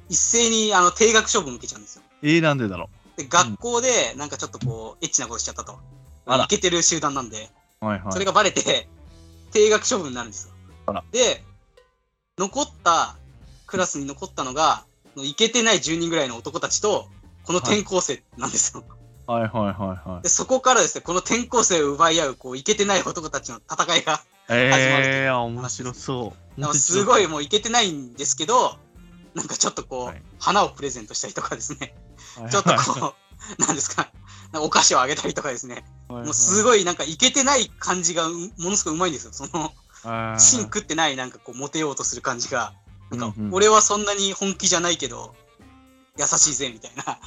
[0.09, 2.03] 一斉に、あの、定額処分受けちゃうんですよ。
[2.21, 5.79] えー、なんでだろで、学校で、なんかちょっとこう、エッチなことしちゃったと。
[6.25, 7.49] あらイケてる集団なんで。
[7.81, 7.85] う。
[7.85, 8.11] はいはい。
[8.11, 8.89] それがバレて、
[9.53, 10.53] 定額処分になるんですよ
[10.87, 11.03] あら。
[11.11, 11.41] で、
[12.37, 13.15] 残った、
[13.67, 14.85] クラスに残ったのが、
[15.17, 17.07] いけてない10人ぐらいの男たちと、
[17.43, 18.83] この転校生なんですよ。
[19.27, 20.29] はいはいはいはいで、。
[20.29, 26.61] そこからですね、この転校生を奪い合う、こう、いけてない男たちの戦いが、えー、面白そう。
[26.61, 27.25] かすごい。
[27.25, 28.77] いもういけてないんですけど、
[29.35, 31.95] なんかちょっとこう、はい花をプレゼントしたりとかですね、
[32.37, 33.13] はいちょっとこ
[33.59, 34.09] う、なんですか、
[34.55, 36.63] お菓子をあげたりとかですね、もうすい。
[36.63, 39.31] ごいなんかいけてない感じがうものすごいうまいんですよ。
[39.33, 39.82] その、はい
[40.37, 42.73] 芯食ってないなんかこうモテようとする感じが、
[43.11, 45.33] なんか俺はそんなに本気じゃないけど、
[46.17, 47.19] 優しいぜみたいな。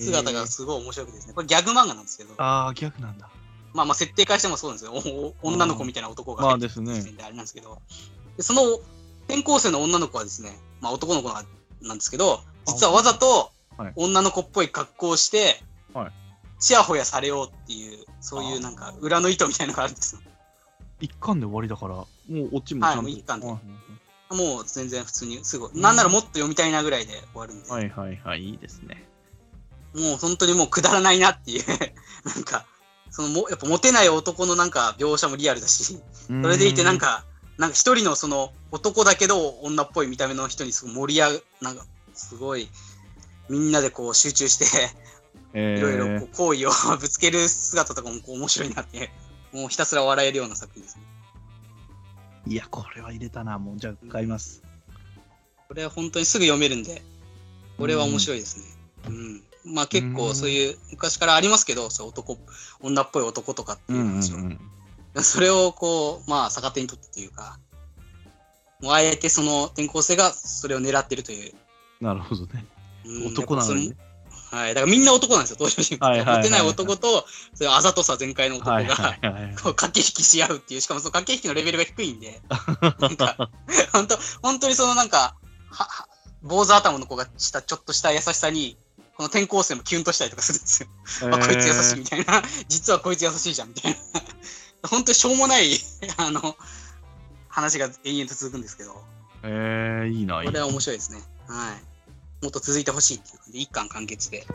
[0.00, 1.34] 姿がすごい面白くてですね。
[1.34, 3.28] これギャグ漫画なんですけど、ああ、逆なんだ。
[3.74, 5.34] まあまあ設定からしてもそうなんですよ。
[5.42, 7.80] 女の子みたいな男がまあ入ってですね時点であれなんですけど、
[8.36, 8.62] でその
[9.26, 13.92] 転校生の女の子はですね、まあ男の子なんですけど、実はわざとはい。
[13.94, 15.62] 女の子っぽい格好をして、
[15.94, 16.12] はい。
[16.58, 20.20] ちやほやされようっていう、そういうなんか裏の意図みたいなのがあるんですよ。
[21.00, 22.98] 一巻で終わりだから、もうオチもちゃんと。
[22.98, 23.46] はいもう一巻で。
[23.46, 23.58] は
[24.30, 29.08] もう全然普通にすぐ、なんならもっと読みたいなぐらいで終わるんで、いはいはいはい、いいですね。
[29.94, 31.64] もう本当にもうくだらないなっていう、
[32.28, 32.66] なんか、
[33.10, 35.96] そのもやっぱモテない男のなんか描写もリアルだし、そ
[36.26, 37.24] それでいてなん、か、
[37.56, 42.68] なんか一人のその男だけど女っぽい見た目の人にすごい盛り上が、なんかすごい
[43.48, 44.66] みんなでこう集中して、
[45.54, 46.70] えー、いろいろこう好意を
[47.00, 49.10] ぶつける姿とかもこう面白いなって、
[49.52, 51.02] もうひたすら笑えるような作品ですね。
[52.46, 54.62] いや、これは入れたな、もう、じゃあ買います。
[55.68, 57.02] これは本当にすぐ読めるんで、
[57.76, 58.64] これは面白いですね。
[59.08, 59.74] うん。
[59.74, 62.38] まあ結構そういう昔からありますけど、そう男、
[62.80, 64.36] 女っぽい男とかっていう話を。
[65.22, 67.58] それをこう、まあ逆手に取ってというか、
[68.80, 71.52] もうあえてその転校生がそれを狙ってるという。
[72.00, 72.64] なるほどね。
[73.04, 73.96] うん男なのにね。
[74.50, 74.74] はい。
[74.74, 76.08] だからみんな男なんですよ、登場人物。
[76.08, 79.56] はいはいはいはいモテない男と、そういうあざとさ全開の男が、はいはいはい。
[79.62, 82.40] こう駆け引きし合うっていう、しかもその駆け引きのレベルが低いんで、
[83.00, 83.50] なんか、
[83.92, 85.36] 本当本当にそのなんか、
[85.70, 86.08] は、は
[86.42, 88.78] 坊主頭の子がしたちょっとした優しさに、
[89.16, 90.88] この転校生もキュンとしたりとかするんですよ。
[91.34, 92.42] あ、こいつ優しいみたいな。
[92.68, 93.98] 実はこいつ優しいじゃんみたいな。
[94.88, 95.76] 本当にしょうもない、
[96.18, 96.56] あの、
[97.48, 99.04] 話が延々と続くんですけど、
[99.42, 100.50] えー、いいな、いいな。
[100.50, 101.18] これは面白いですね。
[101.48, 101.82] はい。
[102.42, 104.46] もっと続いてほしいっていう感じで、一巻完結で。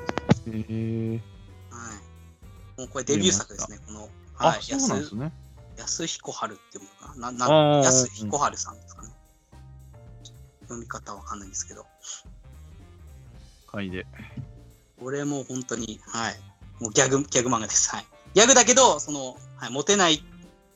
[0.47, 2.79] えー、はい。
[2.79, 4.09] もうこれデビュー作ですね、この。
[4.37, 4.61] あ、はい。
[4.61, 5.31] そうなんですね。
[5.77, 7.31] 安彦春っていうのかな？
[7.31, 9.09] な、安彦春さんですかね。
[10.61, 11.85] 読み方わかんないんですけど。
[13.71, 14.05] 買いで。
[14.99, 16.35] これもう本当に、はい。
[16.79, 17.89] もうギャグ、ギャグ漫画です。
[17.89, 18.05] はい。
[18.33, 20.23] ギャグだけど、その、はい、モテない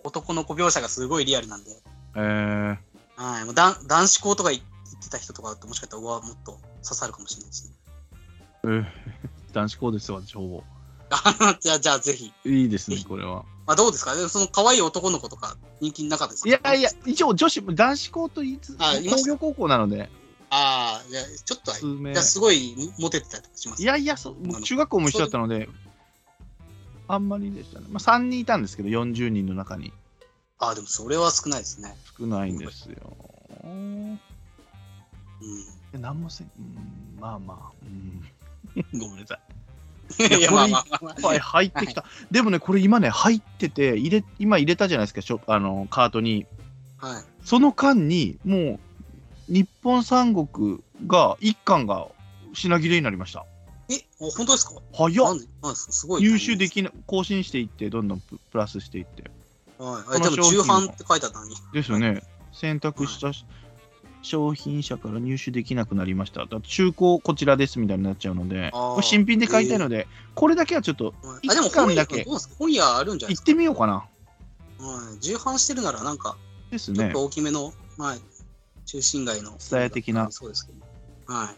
[0.03, 1.71] 男の子描写がすごいリアルなんで、
[2.15, 2.77] えー、
[3.15, 3.45] はい。
[3.45, 4.63] もうだん男子校とか行っ
[5.01, 7.73] てた人とかだと、もしかしたら、うわ、もっと刺さるかもしれないですね。
[8.63, 8.85] えー、
[9.53, 10.63] 男子校ですわ、情報。
[11.09, 12.31] あ じゃあ、じゃあ、ぜひ。
[12.45, 13.45] いいですね、これは。
[13.65, 14.15] まあ、どうですか？
[14.15, 16.49] でもその可愛い男の子とか人気なかったですか？
[16.49, 20.09] いやいや、一応女子も男子校と言いつつ、工業高校なので、
[20.49, 25.67] ああ、じゃあ、ちょっとじゃあ、すごいモテてたりとかしますいやいや、そう僕中学校も一緒だったので、
[27.09, 27.87] あんまりでしたね。
[27.89, 29.91] まあ、3人いたんですけど、40人の中に。
[30.59, 31.97] ああ、でもそれは少ないですね。
[32.17, 33.17] 少ないんですよ。
[33.63, 34.19] うん。
[35.97, 40.37] えなんもせん、うん、まあまあ、うん、ごめんなさい。
[40.37, 41.27] いや、まあまあまあまあ。
[41.27, 42.05] はい、入ってきた。
[42.31, 46.45] でもね、これ今ね、入ってて、入れ今入れたじゃないですか、しょあのカートに。
[46.97, 47.23] はい。
[47.43, 48.79] その間に、もう、
[49.53, 52.07] 日本三国が、一巻が
[52.53, 53.45] 品切れになりました。
[53.89, 54.81] え、お本当ですか？
[54.93, 55.91] 早っなんでなんですか？
[55.91, 56.21] すごい。
[56.21, 59.29] 入手できな、更新していって、どんどんププラスしていって。
[59.77, 60.17] はい。
[60.17, 61.55] あでも、この商品重版って書いてあったのに。
[61.73, 62.23] ですよね。
[62.53, 63.31] 選択した
[64.21, 66.45] 商品者から入手できなくなりました。
[66.45, 72.25] だ中古こちらですみたいになっちゃうので、新品で買いたいので、これだけはちょっとはいあ、でも一巻だけ
[72.57, 73.99] 本屋あるんじゃ行ってみようかな。
[74.79, 75.19] かはい。
[75.19, 76.37] 重版してるなら、なんか、
[76.71, 77.23] ですねちょっと。
[77.25, 78.19] 大きめの、はい。
[78.85, 79.51] 中心街の。
[79.57, 81.33] 蔦屋的なそうですけど。
[81.33, 81.51] は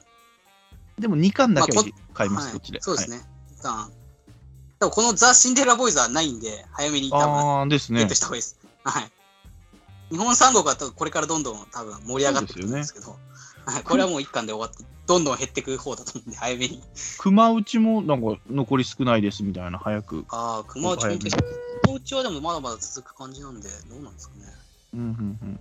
[0.97, 1.01] い。
[1.01, 1.83] でも2巻だけは
[2.13, 2.81] 買います、はいこっちで。
[2.81, 3.21] そうですね。
[3.51, 3.91] 一旦
[4.79, 8.15] でもこのザ・シンデレラボーイズはないんで、早めに多分ああですねゲット。
[8.15, 8.59] した方がいいです。
[8.83, 9.11] はい。
[10.11, 13.17] 日本三国はこれからどんどん多分盛り上がってくるんですけど、
[13.65, 16.83] はい、これはもう一巻で終わって、どんどん減ってく方だと思うんで、早めに。
[17.19, 20.25] 熊内もなんか残り少ないですみたいな、早く。
[20.29, 24.41] ああ、熊内熊内はでもまだまだ続く感じなんで、どうなんですかね。
[24.93, 25.59] うんうんうん。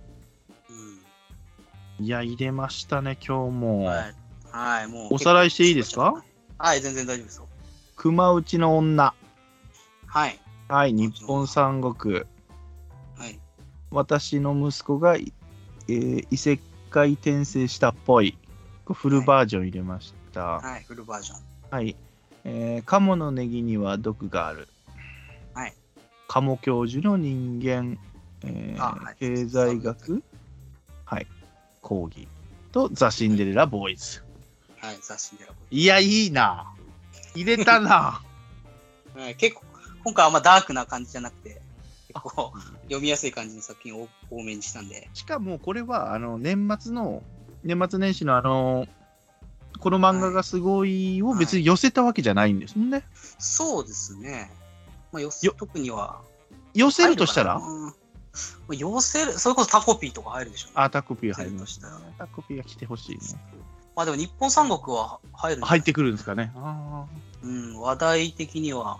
[1.99, 3.85] うん、いや、入れましたね、今日も。
[3.85, 4.15] はい。
[4.51, 5.13] はい、もう。
[5.15, 6.23] おさらいしていいですか？
[6.57, 7.47] はい、全然大丈夫ですよ。
[7.95, 9.13] 熊内の女。
[10.07, 10.39] はい。
[10.67, 12.23] はい、日本三国。
[13.91, 14.05] はい。
[14.05, 16.59] 私の息子が、えー異世
[16.89, 18.37] 界転生したっぽい。
[18.85, 20.41] フルバージョン入れました。
[20.41, 20.65] はい。
[20.71, 21.95] はい、フルバージョン。
[22.45, 24.67] えー鴨のネギには毒がある。
[25.53, 25.73] はい。
[26.27, 27.97] 鴨教授の人間、
[28.43, 30.23] えーあはい経済学、
[31.05, 31.27] はい、
[31.81, 32.27] 講義
[32.71, 34.23] とザ・シンデレラ・ボーイズ。
[34.79, 36.71] はい、ザ・シンデレラボいや、いいな。
[37.35, 38.21] 入れたな。
[39.15, 39.19] ーイズ。
[39.19, 39.63] はい、結構、
[40.03, 41.61] 今回はあんまダークな感じじゃなくて、
[42.09, 42.51] 結構
[42.83, 45.09] 読みやすい感じの作品を多めにしたんで。
[45.13, 47.21] しかもこれはあの年末の
[47.63, 48.87] 年末年始のあの
[49.79, 53.03] この漫画がすごいを別に寄せたわけじゃないんですもんね。
[53.37, 54.51] そうですね。
[55.11, 56.21] まあ、よよ特には。
[56.73, 57.61] 寄せるとしたら？
[58.69, 60.73] 寄せる、それこそタコピーとか入るでしょうね。
[60.75, 61.87] あタコピー入りました。
[62.17, 63.21] タコピーが来てほしいね。
[63.95, 66.51] まあでも日本三国は入る入ってくるんですかね。
[66.55, 67.05] あ
[67.41, 68.99] うん、話題的には。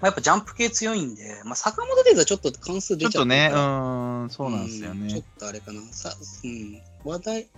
[0.00, 5.24] まあ、やっぱジャンプ系強いんで、まあ、坂本デイズはちょっと関数ーち出ちゃうょっとね、うん、そうなんですようんちょっね。
[5.38, 5.80] とあれかな。
[5.92, 7.48] さうん、話題、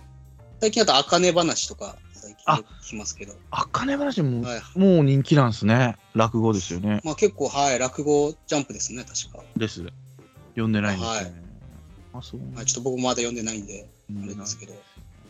[0.59, 4.79] 最近だと、あかね話とか、最近聞きますけど、あかね話も、はい。
[4.79, 5.95] もう人気なんですね。
[6.15, 6.99] 落語ですよね。
[7.05, 9.43] まあ結構、はい、落語ジャンプですね、確か。
[9.55, 9.81] です。
[10.51, 11.43] 読んでないんですよね。
[12.13, 14.73] あ、そうなんだまあ、ちょっと僕もまだ読んでないんで、うんあれですけど、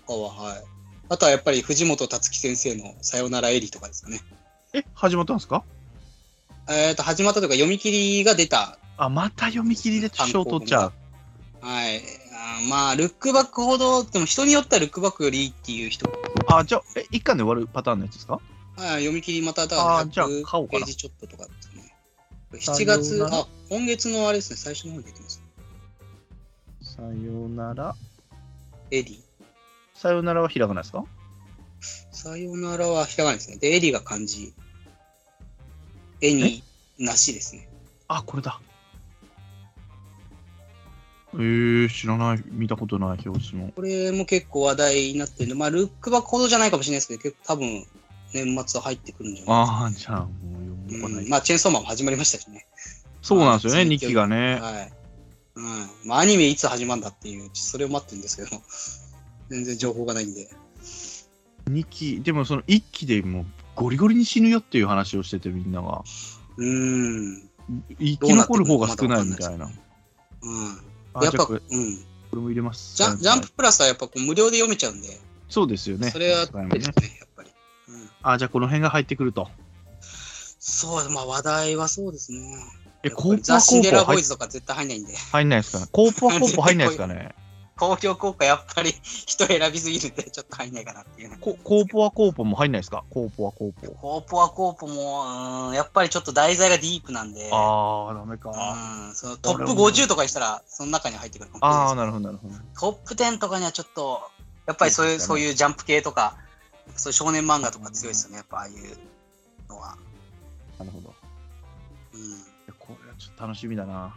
[0.08, 0.64] 他は、はい。
[1.10, 4.20] あとはやっぱり藤本つ樹先生のさよならエリとかですかね。
[4.74, 5.64] え、始まったんですか？
[6.70, 8.78] えっ、と、始まったとか、読み切りが出た。
[8.98, 10.94] あ、また読み切りで賞取っちゃう。
[11.62, 11.98] はい。
[11.98, 16.10] あーまあ、ルックバックほど、でも人によってはルックバックよりいいっていう人
[16.48, 18.40] あ、じゃあ、え、一巻で終わるパターンのやつですか？
[18.76, 21.94] はい、読み切りまただあーじゃあ100買おうかなページちょっととかですね。
[22.60, 25.42] さよ7月、あ、今月のあれですね、最初の方に出てます。
[26.82, 27.10] さよ
[27.50, 27.96] なら。
[28.92, 29.24] エリ。
[29.94, 31.06] さよならはひらがなですか？
[32.12, 33.58] さよならはひらがなですね。
[33.58, 34.54] で、エリが漢字。
[36.24, 36.64] 絵に
[36.98, 37.68] なしですね。
[38.08, 38.62] あ、これだ。
[41.34, 42.44] えー、知らない。
[42.50, 43.74] 見たことない表紙も。
[43.76, 47.86] これも結構話題になってるんで、まあ、ルックバックほどじゃないかもしれないですけど、結構多分、
[48.34, 51.24] 年末は入ってくるんじゃないああ、じゃあ、もう読もうかない。
[51.26, 52.66] うん、まあ、チェーンソーマンも始まりましたしね。
[53.22, 54.60] そうなんですよね、はい2期がね。
[54.62, 54.94] はい。
[55.56, 55.90] うん。
[56.06, 58.50] まあ、アニメいつ始まるんだっていう、それを待ってるんですけど、
[59.50, 60.50] 全然情報がないんで。
[61.70, 63.46] 2期、でもその1期でもう
[63.76, 66.04] ゴリゴリに死ぬよっていう話をしてて、みんなが。
[66.58, 67.50] うーん。
[68.00, 69.66] 生き残る方が少ないみたいな。
[69.66, 69.72] うん。
[71.14, 71.58] あ、やっぱ、うん。
[71.58, 71.62] こ
[72.34, 72.98] れも入れます。
[72.98, 75.20] ジャンジャンププラスはやっぱこう無料で読めちゃうんで、
[75.50, 76.10] そうですよね。
[76.10, 77.50] それはねですね、やっぱり。
[77.90, 78.10] うん。
[78.24, 79.50] あ、じゃあこの辺が入ってくると。
[80.60, 82.40] そう、まあ話題はそうですね。
[83.04, 85.88] え、コーポはコーポ入レラボーイズとか絶対入んないんで、入んないですかね？
[85.92, 87.36] コーポはコーポ入んないですかね？
[87.76, 91.38] 公共効果やっぱり 人選びすぎるんで、ちょっと入んないかなっていうね。
[91.42, 93.04] ココーポはコーポも入んないですか？
[93.10, 93.88] コーポはコーポ。
[93.96, 98.50] コーポはコーポも、うーん、やっぱりちょっと題材がディープなんで、ああ、ダメか。
[98.52, 102.54] うん、そのトップ50とかにしたら、その中に入ってくるかもしれないああ、なるほど、なるほど。
[102.80, 104.22] トップ10とかにはちょっと、
[104.68, 106.38] やっぱりそういう、そうういうジャンプ系とか、
[106.96, 108.98] そういう少年漫画とか強いですよね、やっぱああいう
[109.68, 109.98] のは。
[110.78, 111.14] なるほど。
[112.14, 112.44] うん。
[112.80, 114.16] これはちょっと楽しみだな。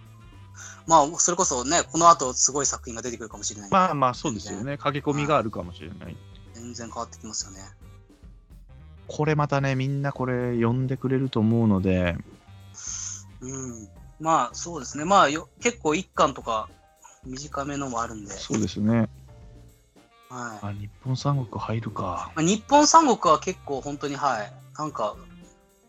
[0.87, 3.71] まあ、それこそね、この後すごい作品が出てくるかもしれない。
[3.71, 4.79] まあまあ、そうですよね。
[4.79, 6.17] 駆け込みがあるかもしれない。
[6.55, 7.61] 全然変わってきますよね。
[9.09, 12.17] これまたね、みんなこれ読んでくれると思うので、
[13.41, 13.89] うん。
[14.19, 15.05] まあ、そうですね。
[15.05, 16.69] まあよ、結構一巻とか
[17.25, 18.31] 短めのもあるんで。
[18.31, 19.09] そうですね。
[20.29, 20.67] はい。
[20.67, 22.33] あ、日本三国入るか。
[22.35, 24.53] まあ、日本三国は結構本当に、はい。
[24.79, 25.17] なんか、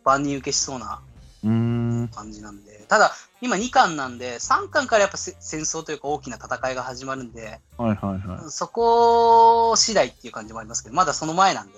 [0.03, 1.01] 万人受けしそうな
[1.43, 1.76] うーん。
[2.07, 2.85] 感じなんで。
[2.87, 11.77] ただ、今2巻なんで、3巻からやっぱせ戦争というか大きな戦いが始まるんで、はいはいはそこ次第っていう感じもありますけど、まだその前なんで、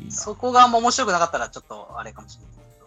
[0.00, 0.08] い。
[0.08, 2.86] いそこがあんま面白くなかったらちょっとあれかもしれないけど。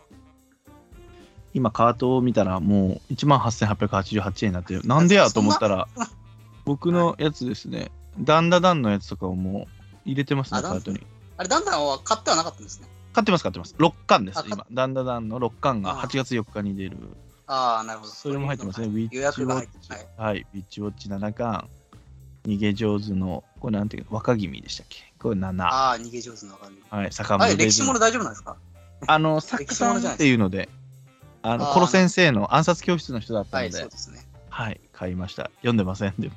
[1.54, 4.82] 今、カートを見たら、もう1万8888円になってる。
[4.86, 5.88] なんでやと思ったら、
[6.66, 11.06] 僕のやつですね、ダンダダンのやつとかをもう入れてますね、あカートに。
[11.38, 12.88] あれ、だんだんは買ってはなかったんですね。
[13.20, 13.76] 買ってます、買ってます。
[13.78, 14.66] 6巻です今。
[14.72, 16.98] ダンダダンの6巻があ8月4日に出る。
[17.48, 18.12] ああ、なるほど。
[18.12, 18.88] それも入ってますね。
[18.88, 19.92] ウィッチウォッチ。
[19.92, 20.08] はい。
[20.18, 20.48] はい。
[20.54, 21.68] ウィッチウォッチ7巻。
[22.46, 25.00] 逃げ上手の、これなんていうの、若君でしたっけ？
[25.20, 25.64] これ7。
[25.66, 26.82] ああ、逃げ上手のわかんない。
[26.90, 28.56] はい、坂本デイズ歴史もの大丈夫なんですか？
[29.06, 30.70] あの、 作家さんっていうので、
[31.42, 34.26] あの、コロ先生の暗殺教室の人だったはい、ので、そうですね。
[34.50, 35.52] はい、買いました。
[35.58, 36.36] 読んでません、でも。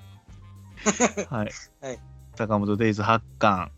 [1.30, 1.50] はい。
[1.80, 1.98] はい
[2.34, 3.70] 坂本デイズ8巻、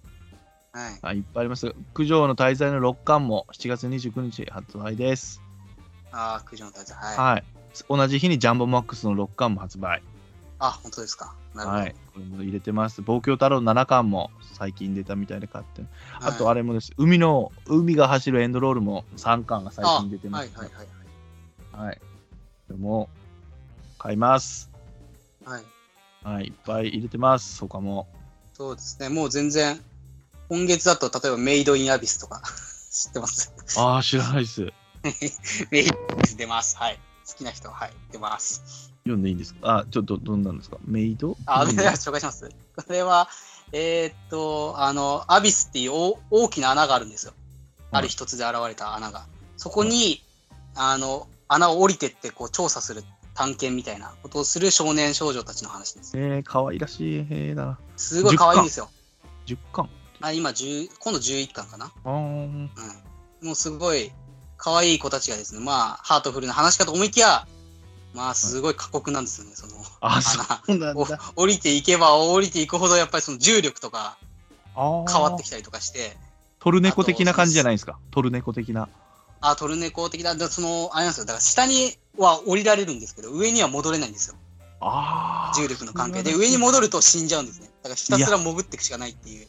[0.74, 0.98] はい。
[1.02, 1.72] あいっぱいあります。
[1.94, 5.40] 九条の滞在の6巻も7月29日発売です。
[6.10, 6.96] ああ、九条の大罪。
[6.96, 7.16] はい。
[7.16, 7.44] はい。
[7.88, 10.02] 同じ日にジャンボマックスの6巻も発売。
[10.58, 11.36] あ、本当ですか。
[11.54, 11.80] なるほど。
[11.80, 11.94] はい。
[12.12, 13.02] これも入れてます。
[13.02, 15.82] 望郷太郎7巻も最近出たみたいで買って。
[16.20, 16.92] あとあれれもです。
[16.96, 20.56] 海の、海が走るエンドロールも3巻が最近出てます。
[20.58, 22.00] はいはいはいはい。
[22.66, 23.08] これも
[23.96, 24.72] 買います。
[25.44, 25.62] はい。
[26.24, 26.34] はい。
[26.34, 26.44] はい。
[26.46, 27.60] いっぱい入れてます。
[27.60, 28.08] 他も。
[28.54, 29.08] そうですね。
[29.08, 29.80] もう全然、
[30.54, 32.42] 今月だと、例えばメイドインアビスとか
[32.92, 33.52] 知ってます？
[33.78, 34.60] ああ、知らないです。
[35.70, 36.76] メイドインアビス出ます。
[36.76, 36.98] はい。
[37.26, 38.90] 好きな人は、はい、出ます。
[39.04, 39.78] 読んでいいんですか？
[39.78, 40.76] あ、ちょっとどんなんですか？
[40.84, 41.36] メイド？
[41.46, 41.84] あ、でなん？
[41.86, 42.48] だ紹介します。
[42.76, 43.28] これは、
[43.72, 47.32] えーっと、あの、アビスっていう大大きな穴があるんですよ。
[47.90, 49.26] ある一つで現れた穴が。
[49.56, 50.22] そこに、
[50.74, 56.12] あの、穴を降りてって、こう、調査する探検みたいなことをする少年少女たちの話です。
[56.16, 57.78] えー、かわいらしい絵だな。
[57.96, 58.90] すごい可愛いんですよ。
[59.46, 59.88] 10巻？
[60.24, 61.92] あ今10、今度11巻かな？
[62.04, 62.70] うん。
[63.42, 64.10] もうすごい
[64.56, 67.46] 可愛い子たちがですね、まあ、ハートフルな話かと思いきや、
[68.14, 69.74] まあ、すごい過酷なんですよね、その。
[70.00, 70.40] あ、穴そ
[70.72, 71.20] うなんおだ。
[71.36, 74.16] 降りていけば降りていくほど、やっぱりその重力とか
[74.74, 76.16] あ変わってきたりとかして、
[76.58, 77.98] トルネコ的な感じじゃないですか？
[78.10, 78.88] トルネコ的な。
[79.42, 84.36] あ、トルネコ的な、だその、あれなんですよ、だから下には降りられるんですけど、上には戻れないんですよ、
[84.80, 85.58] ああ。
[85.60, 86.34] 重力の関係で。
[86.34, 87.66] 上に戻ると死んじゃうんですね。
[87.82, 89.46] だからひたすら潜っていくしかないっていう。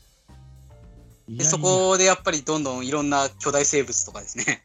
[1.27, 4.61] いやいや、でそこでやっぱりどんどんいろんな巨大生物とかですね、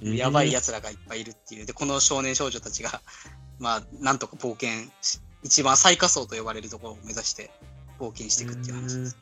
[0.00, 1.66] えーやばい奴らがいっぱいいるっていう。
[1.66, 3.00] で、この少年少女たちが、
[3.58, 4.70] まあ、なんとか冒険
[5.02, 7.50] し、一番最下層と呼ばれるところを目指して
[7.98, 9.16] 冒険していくっていう話です。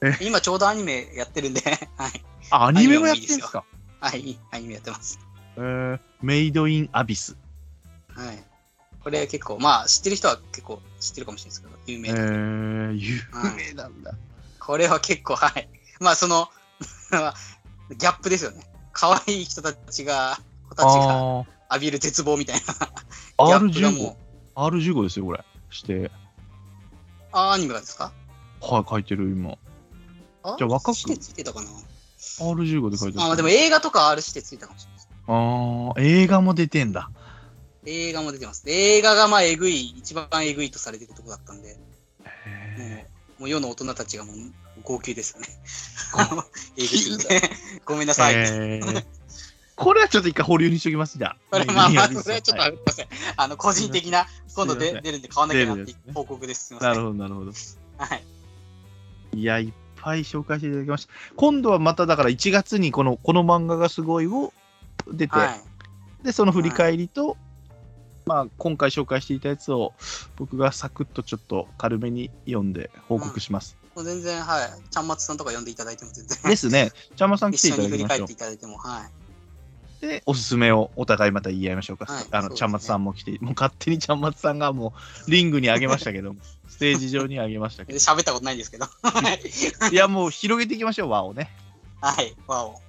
[0.00, 1.60] えー今ちょうどアニメやってるんで、
[1.96, 2.24] はい。
[2.50, 3.64] あ、アニメもやってるんですか？
[4.00, 5.18] はい、アニメやってます。
[5.56, 7.36] えー、メイドインアビス。
[8.08, 8.42] はい。
[9.00, 12.18] これ結構、まあ、知ってる人は結構知ってるかもしれないですけど、有え名な。
[12.90, 13.22] ー、有
[13.56, 14.14] 名なんだ。
[14.64, 15.68] これは結構、はい。
[16.00, 16.48] まあ、その、
[17.10, 18.64] ギャップですよね。
[18.92, 20.38] 可愛い人たちが、
[20.68, 22.74] 子たちがあ浴びる絶望みたいな。
[23.38, 24.16] あ、ギャップが R15 も。
[24.54, 25.44] R15 ですよ、これ。
[25.70, 26.10] して。
[27.32, 28.12] あ、アニメがですか？
[28.60, 29.58] はい、書いてる、今。
[30.42, 31.68] あじゃあ若くしてついてたかな
[32.38, 33.22] R15 で書いてる。
[33.24, 35.06] あ、まあでも映画とか R してついたかもしれない。
[35.26, 37.10] あー映画も出てんだ。
[37.86, 38.64] 映画も出てます。
[38.64, 41.76] で映画がまあ、えぐい、一番えぐいとされてるとこだったんで、
[42.46, 44.36] へもうもう世の大人たちがもう
[44.82, 45.48] 号泣ですよね。
[47.84, 48.34] ごめんなさい。
[48.34, 49.04] えー
[49.76, 51.36] これはちょっと一回保留にしときます、じゃあ。
[51.50, 53.06] これまあまあ、それはちょっと、はすい。
[53.36, 56.68] あの、個人的な、今度で出るんで買わなきゃなって報告です。
[56.68, 56.92] すみません。
[56.92, 57.52] いなるほど、なるほど。
[57.98, 58.24] はい。
[59.34, 61.12] いや、いっぱい紹介していただきました。
[61.34, 64.52] 今度はまただから1月にこの、この漫画がすごいを
[65.08, 65.56] 出て、は
[66.22, 66.24] い。
[66.24, 67.36] で、その振り返りと、
[68.26, 69.92] まあ、今回紹介していたやつを
[70.36, 73.76] 僕がサクッとちょっと軽めに読んで報告します。
[73.94, 74.90] もう全然、はい。
[74.90, 76.38] ちゃんまつさんとか呼んでいただいても全然。
[76.50, 76.90] ですね。
[77.16, 79.10] ちゃんまさん来てい一緒に振りただきましょう返っていただいても、はい。
[80.00, 82.06] で、おすすめをお互いまた言い合いましょうか。
[82.08, 84.94] あの、はいそうですねちゃんまつさんも来て、もう勝手にちゃんまつさんがも
[85.26, 86.34] うリングに上げましたけど、
[86.68, 88.04] ステージ上に上げましたけでど。
[88.04, 88.86] 喋ったことないんですけど。
[89.02, 89.92] はい。
[89.92, 91.50] いや、もう広げていきましょう、輪をね。
[92.00, 92.34] はい。
[92.46, 92.80] わお。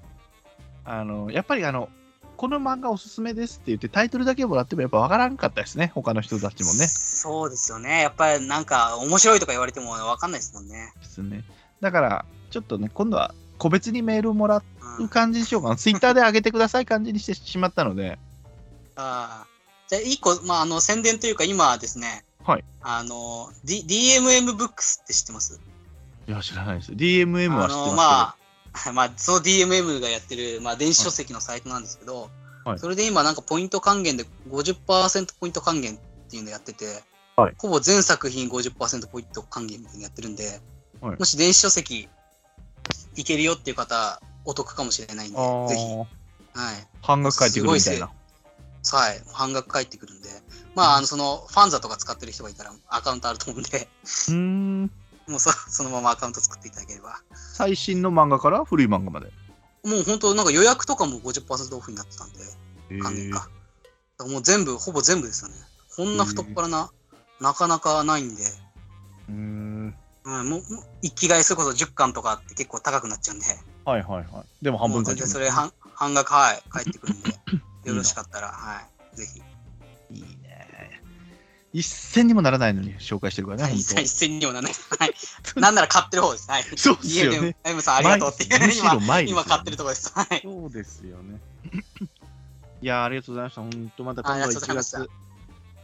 [0.86, 1.89] あの、やっぱりあの、
[2.36, 6.88] この漫画おすすめですって言ってタイトルだけもらってもやっぱわからんかったですね、他の人たちもね。
[6.88, 8.01] そうですよね。
[8.01, 10.93] やっぱりなんか、面白いとか言われてもわかんないですもんね。
[10.99, 11.43] ですね。
[11.81, 14.63] だから、ちょっとね、今度は個別にメールをもらう。
[14.99, 15.75] うん感じにしようかな。
[15.75, 18.17] ツイッターで上げてください感じにしてしまったので、
[18.95, 19.47] ああ。
[19.89, 22.63] じゃあ、一個、まあ、あの、宣伝というか、今ですね、はい。
[22.81, 25.59] あの、D、DMM ブックスって知ってます？
[26.29, 26.93] いや、知らないです。
[26.93, 27.83] DMM は知ってますけど。
[27.83, 28.36] あの、まあ、
[28.93, 32.30] まあ、その DMM がやってる、まあ、電子書籍のサイトなんですけど、
[32.63, 32.80] はい。
[32.80, 35.97] それで今、なんかポイント還元で50%ポイント還元っ
[36.30, 37.03] ていうのやってて、
[37.36, 37.53] はい。
[37.57, 40.59] ほぼ全作品50%ポイント還元みたいなのやってるんで、
[41.01, 41.19] はい。
[41.19, 42.09] もし電子書籍
[43.15, 46.07] いけるよっていう方、お得かもしれないんで、あぜひ、ーはい。
[47.01, 48.09] 半額返ってくるみたいな。
[48.91, 50.30] はい、半額返ってくるんで、
[50.76, 54.91] まあ、あの、その、ファンザとか使ってる人がいたら、アカウントあると思うんで、うーん。
[55.28, 57.21] もうそ そのままアカウント作っていただければ。
[57.53, 59.32] 最新の漫画から古い漫画まで。
[59.84, 62.39] もう本当、なんか予約とかも50%オフになってたんで、
[62.89, 63.49] へ還元か。
[64.28, 65.55] もう全部、ほぼ全部ですよね。
[65.95, 66.91] こんな太っ腹な、
[67.39, 68.43] なかなかないんで、
[69.30, 69.95] うーん。
[70.26, 70.63] うん、もう、
[71.03, 73.45] 一気買いすること10巻とかって結構高くなっちゃうんで、
[73.86, 74.63] はいはいはい。
[74.63, 77.30] でも半分全然それ半半額、はい、返ってくるんで、
[77.86, 78.82] よろしかったら、は
[79.13, 79.39] い、ぜひ。
[80.15, 80.44] いいね。
[81.76, 84.73] 一銭にもならないのに紹介してるからね、一本切一銭にもならない。
[84.97, 85.13] はい。
[85.59, 86.49] なんなら買ってる方です。
[86.49, 86.63] はい。
[86.71, 86.78] 当。
[86.78, 87.57] そうですよね。
[87.65, 88.65] M さんありがとうっていう。
[88.65, 90.13] むしろ今、前ね今買ってるところです。
[90.15, 90.41] はい。
[90.41, 91.41] そうですよね。
[92.82, 93.61] いやーありがとうございました。
[93.61, 95.09] 本当また今度ありがとうござ1いました月、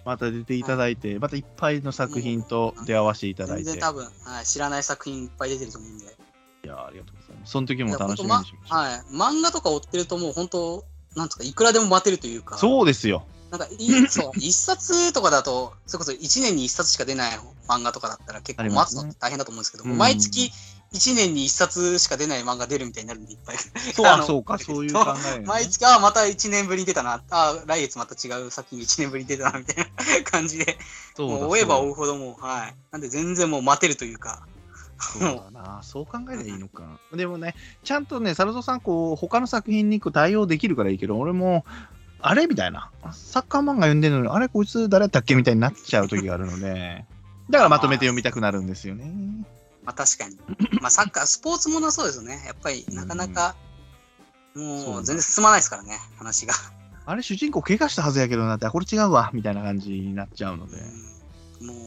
[0.06, 3.78] また出ていただいて、またいっぱいの作品と出会わせていただいて。
[3.78, 6.06] 多分、はい、知らない作品いっぱい出てると思うんで。
[6.06, 7.52] ーありがとうございます。
[7.52, 8.78] その時も楽しみいやにしましょう。
[8.78, 9.00] はい。
[9.14, 10.86] 漫画とか追ってるともう本当、
[11.18, 12.58] なんつうか、いくらでも待てるというか。
[12.58, 13.26] そうですよ。
[13.52, 17.32] なんかい、そう、一冊とかだと、それこそ1年に一冊しか出ない
[17.68, 20.52] 漫画とかだったら結構待つのって大変だと思うんですけど、うん毎月
[20.94, 23.58] 1年に一冊しか出ない漫画出るみたいになるんで、いっぱい。
[23.94, 25.46] そうそうか、そういう考え、ね。
[25.46, 30.78] 毎月、あ、また1年ぶりに出たな、あ、来月また違う作品1年ぶりに出たな、みたいな感じで、
[31.16, 32.76] そうだもう追えば追うほどもう、はい。
[32.92, 34.46] なんで全然もう待てるというか、
[35.02, 37.00] そうだな、そう考えればいいのか。
[37.14, 41.66] でもね、ちゃんとね、サルトさん、こう、他の作品にこう対応できるからいいけど、俺も、
[42.22, 42.48] あれ？
[42.48, 47.06] みたいな、サッカー漫画読んでるのに、あれ、こいつ誰やったっけみたいになっちゃう時があるので、
[47.50, 49.12] だからまとめて読みたくなるんですよね。
[49.84, 50.38] まあ確かに。
[50.80, 52.42] まあサッカー、スポーツものはそうですよね。
[52.46, 53.56] やっぱりなかなか、
[54.56, 56.54] もう全然進まないですからね、話が。
[57.06, 60.78] あれ、主人公怪我したはずやけどなって、あこれ違うわ、みたいな感じになっちゃうので。
[60.78, 61.12] うん
[61.62, 61.78] もう、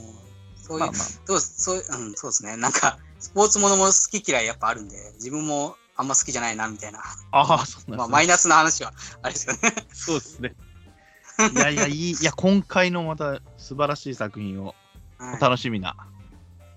[0.57, 1.81] そういう、まあまあ、そうそうう
[2.11, 2.57] ん、そうですね。
[2.57, 7.01] なんか、スポーツものも好き嫌いやっぱあるんで、自分もあんま好きじゃないな、みたいな。
[7.31, 8.93] ああ、そうなんまあ、ですねマイナスな話は、
[9.23, 9.61] あれですよね。
[9.93, 10.55] そうですね。
[11.55, 14.75] いやいや、いい、いや、今回のまた素晴らしい作品を、
[15.19, 15.97] はい楽しみな。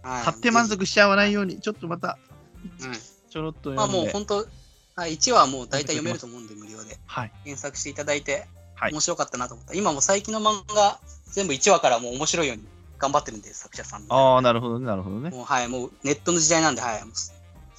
[0.04, 2.18] はい買って満足しちゃわないように、ちょっとまた、
[2.64, 2.94] うん
[3.30, 4.14] ちょろっとまあ読んで。
[4.14, 4.48] もう本当、
[4.96, 6.98] はい、1話はもう大体読めると思うんで、無料で。
[7.06, 7.32] はい。
[7.44, 9.74] 検索していただいて、はい面白かったなと思った。
[9.74, 12.64] 今もう最近の漫画、全部1話からもう面白いように
[13.00, 14.06] 頑張ってるんで、作者さん。
[14.10, 15.30] ああ、なるほどね、なるほどね。
[15.32, 17.04] もうはい、もうネットの時代なんで、はい。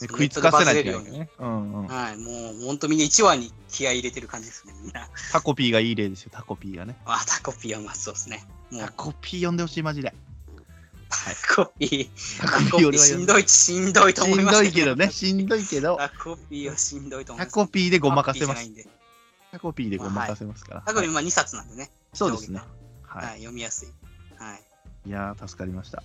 [0.07, 1.29] 食いつかせないといけね。
[1.39, 1.87] うんうん。
[1.87, 5.09] はい、もう本当みんな1話に気合い入れてる感じですね、みんな。
[5.33, 6.97] タコピーがいい例ですよ、タコピーがね。
[7.05, 8.47] あ、タコピーはまあそうですね。
[8.71, 10.15] もうタコピー読んでほしい、マジで。
[11.09, 17.55] タコピー、タタコピーしんどい、しんどいと思いますしんどいけどね、しんどいけど、タコピーはしんどいと思いタます。
[17.55, 18.71] コピーでごまかせます
[19.51, 20.83] タコピーでごまかせますから。
[20.83, 21.91] タコピーまあ2冊なんでね。
[22.13, 22.61] そうですね。
[23.03, 23.39] はい、はい。
[23.39, 23.89] 読みやすい。
[24.39, 24.63] はい。
[25.07, 26.03] いやー、助かりました。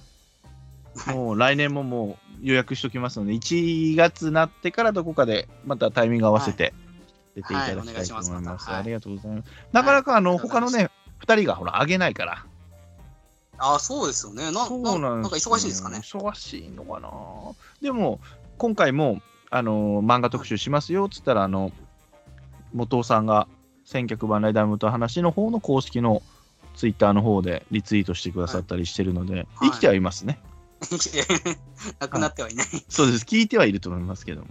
[0.96, 6.74] はいもう来年ももう予約しときますので、1月なってからどこかでまたタイミング合わせて
[7.36, 8.70] 出ていただきたいと思います。
[8.70, 9.50] ありがとうございます。
[9.72, 10.90] なかなかあの、他のね、
[11.26, 12.46] 2人がほら、あげないから。
[13.58, 14.52] あ、そうですよね。
[14.52, 16.00] なそうななんなんか忙しいんですかね？
[16.00, 17.10] 忙しいのかな。
[17.82, 18.20] でも、
[18.58, 21.72] 今回も、あの漫画特集しますよっつったら、あの、
[22.74, 23.48] 元尾さんが、
[23.86, 26.22] 千客万来ダムと話の方の公式の
[26.76, 30.40] ツイッターの方でリツイートしてくださったりしてるので、はい生きてはいますね。
[32.00, 32.68] なくなってはいない。
[32.90, 33.26] そうです。
[33.26, 34.48] 聞いてはいると思いますけども。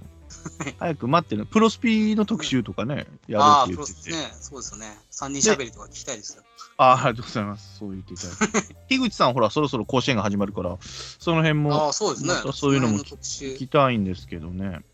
[0.79, 1.47] 早く待ってる。
[1.47, 4.03] プロスピの特集とかね、やああ、るって言ってて。
[4.03, 4.35] プロスね。
[4.41, 4.99] そうですよね。
[5.11, 6.43] 3人喋りとか聞きたいですよ。
[6.79, 7.79] ああ、ありがとうございます。
[7.79, 8.75] そう言っていただいて。
[8.89, 12.53] 樋口さん、ほら、そろそろ甲子園が始まるから、その辺あもあ、そうですね。
[12.53, 14.85] そういうのも聞きたいんですけどね。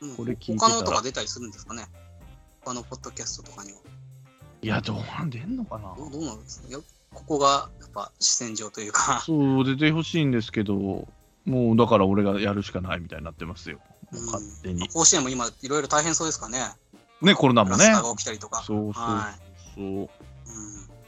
[0.00, 1.88] うんこれ聞いて他のとか出たりするんですかね。
[2.64, 3.78] 他のポッドキャストとかには。
[4.62, 6.78] いや、どうなん出んのかなどうなんですか
[7.12, 7.68] ここが
[7.98, 11.08] ぱ主戦場というか、そう、出てほしいんですけど、
[11.44, 13.78] もうだから俺がやるしかないみたいになってますよ。
[14.12, 14.88] もう勝手に。
[14.88, 16.60] 甲子園も今いろいろ大変そうですかね。
[17.20, 18.62] ね、コロナもねが起きたりとか。
[18.62, 19.34] そうそうは
[19.74, 19.84] そう。
[19.84, 20.02] い。
[20.02, 20.08] うん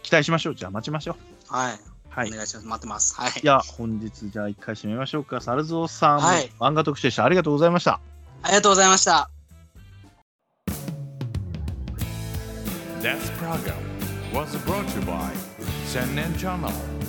[0.02, 0.54] 期待しましょう。
[0.54, 1.16] じゃあ待ちましょ
[1.50, 1.54] う。
[1.54, 1.80] はい。
[2.08, 2.34] はいお。
[2.34, 2.66] 願いします。
[2.66, 3.14] 待ってます。
[3.14, 3.32] はい。
[3.42, 5.40] いや、本日じゃあ一回締めましょうか。
[5.40, 7.24] サルゾウさん、はい漫画特集でした。
[7.24, 8.00] ありがとうございました。
[8.42, 9.30] ありがとうございました。
[13.00, 13.76] This program
[14.34, 15.49] was brought to you by
[15.90, 16.99] Send in John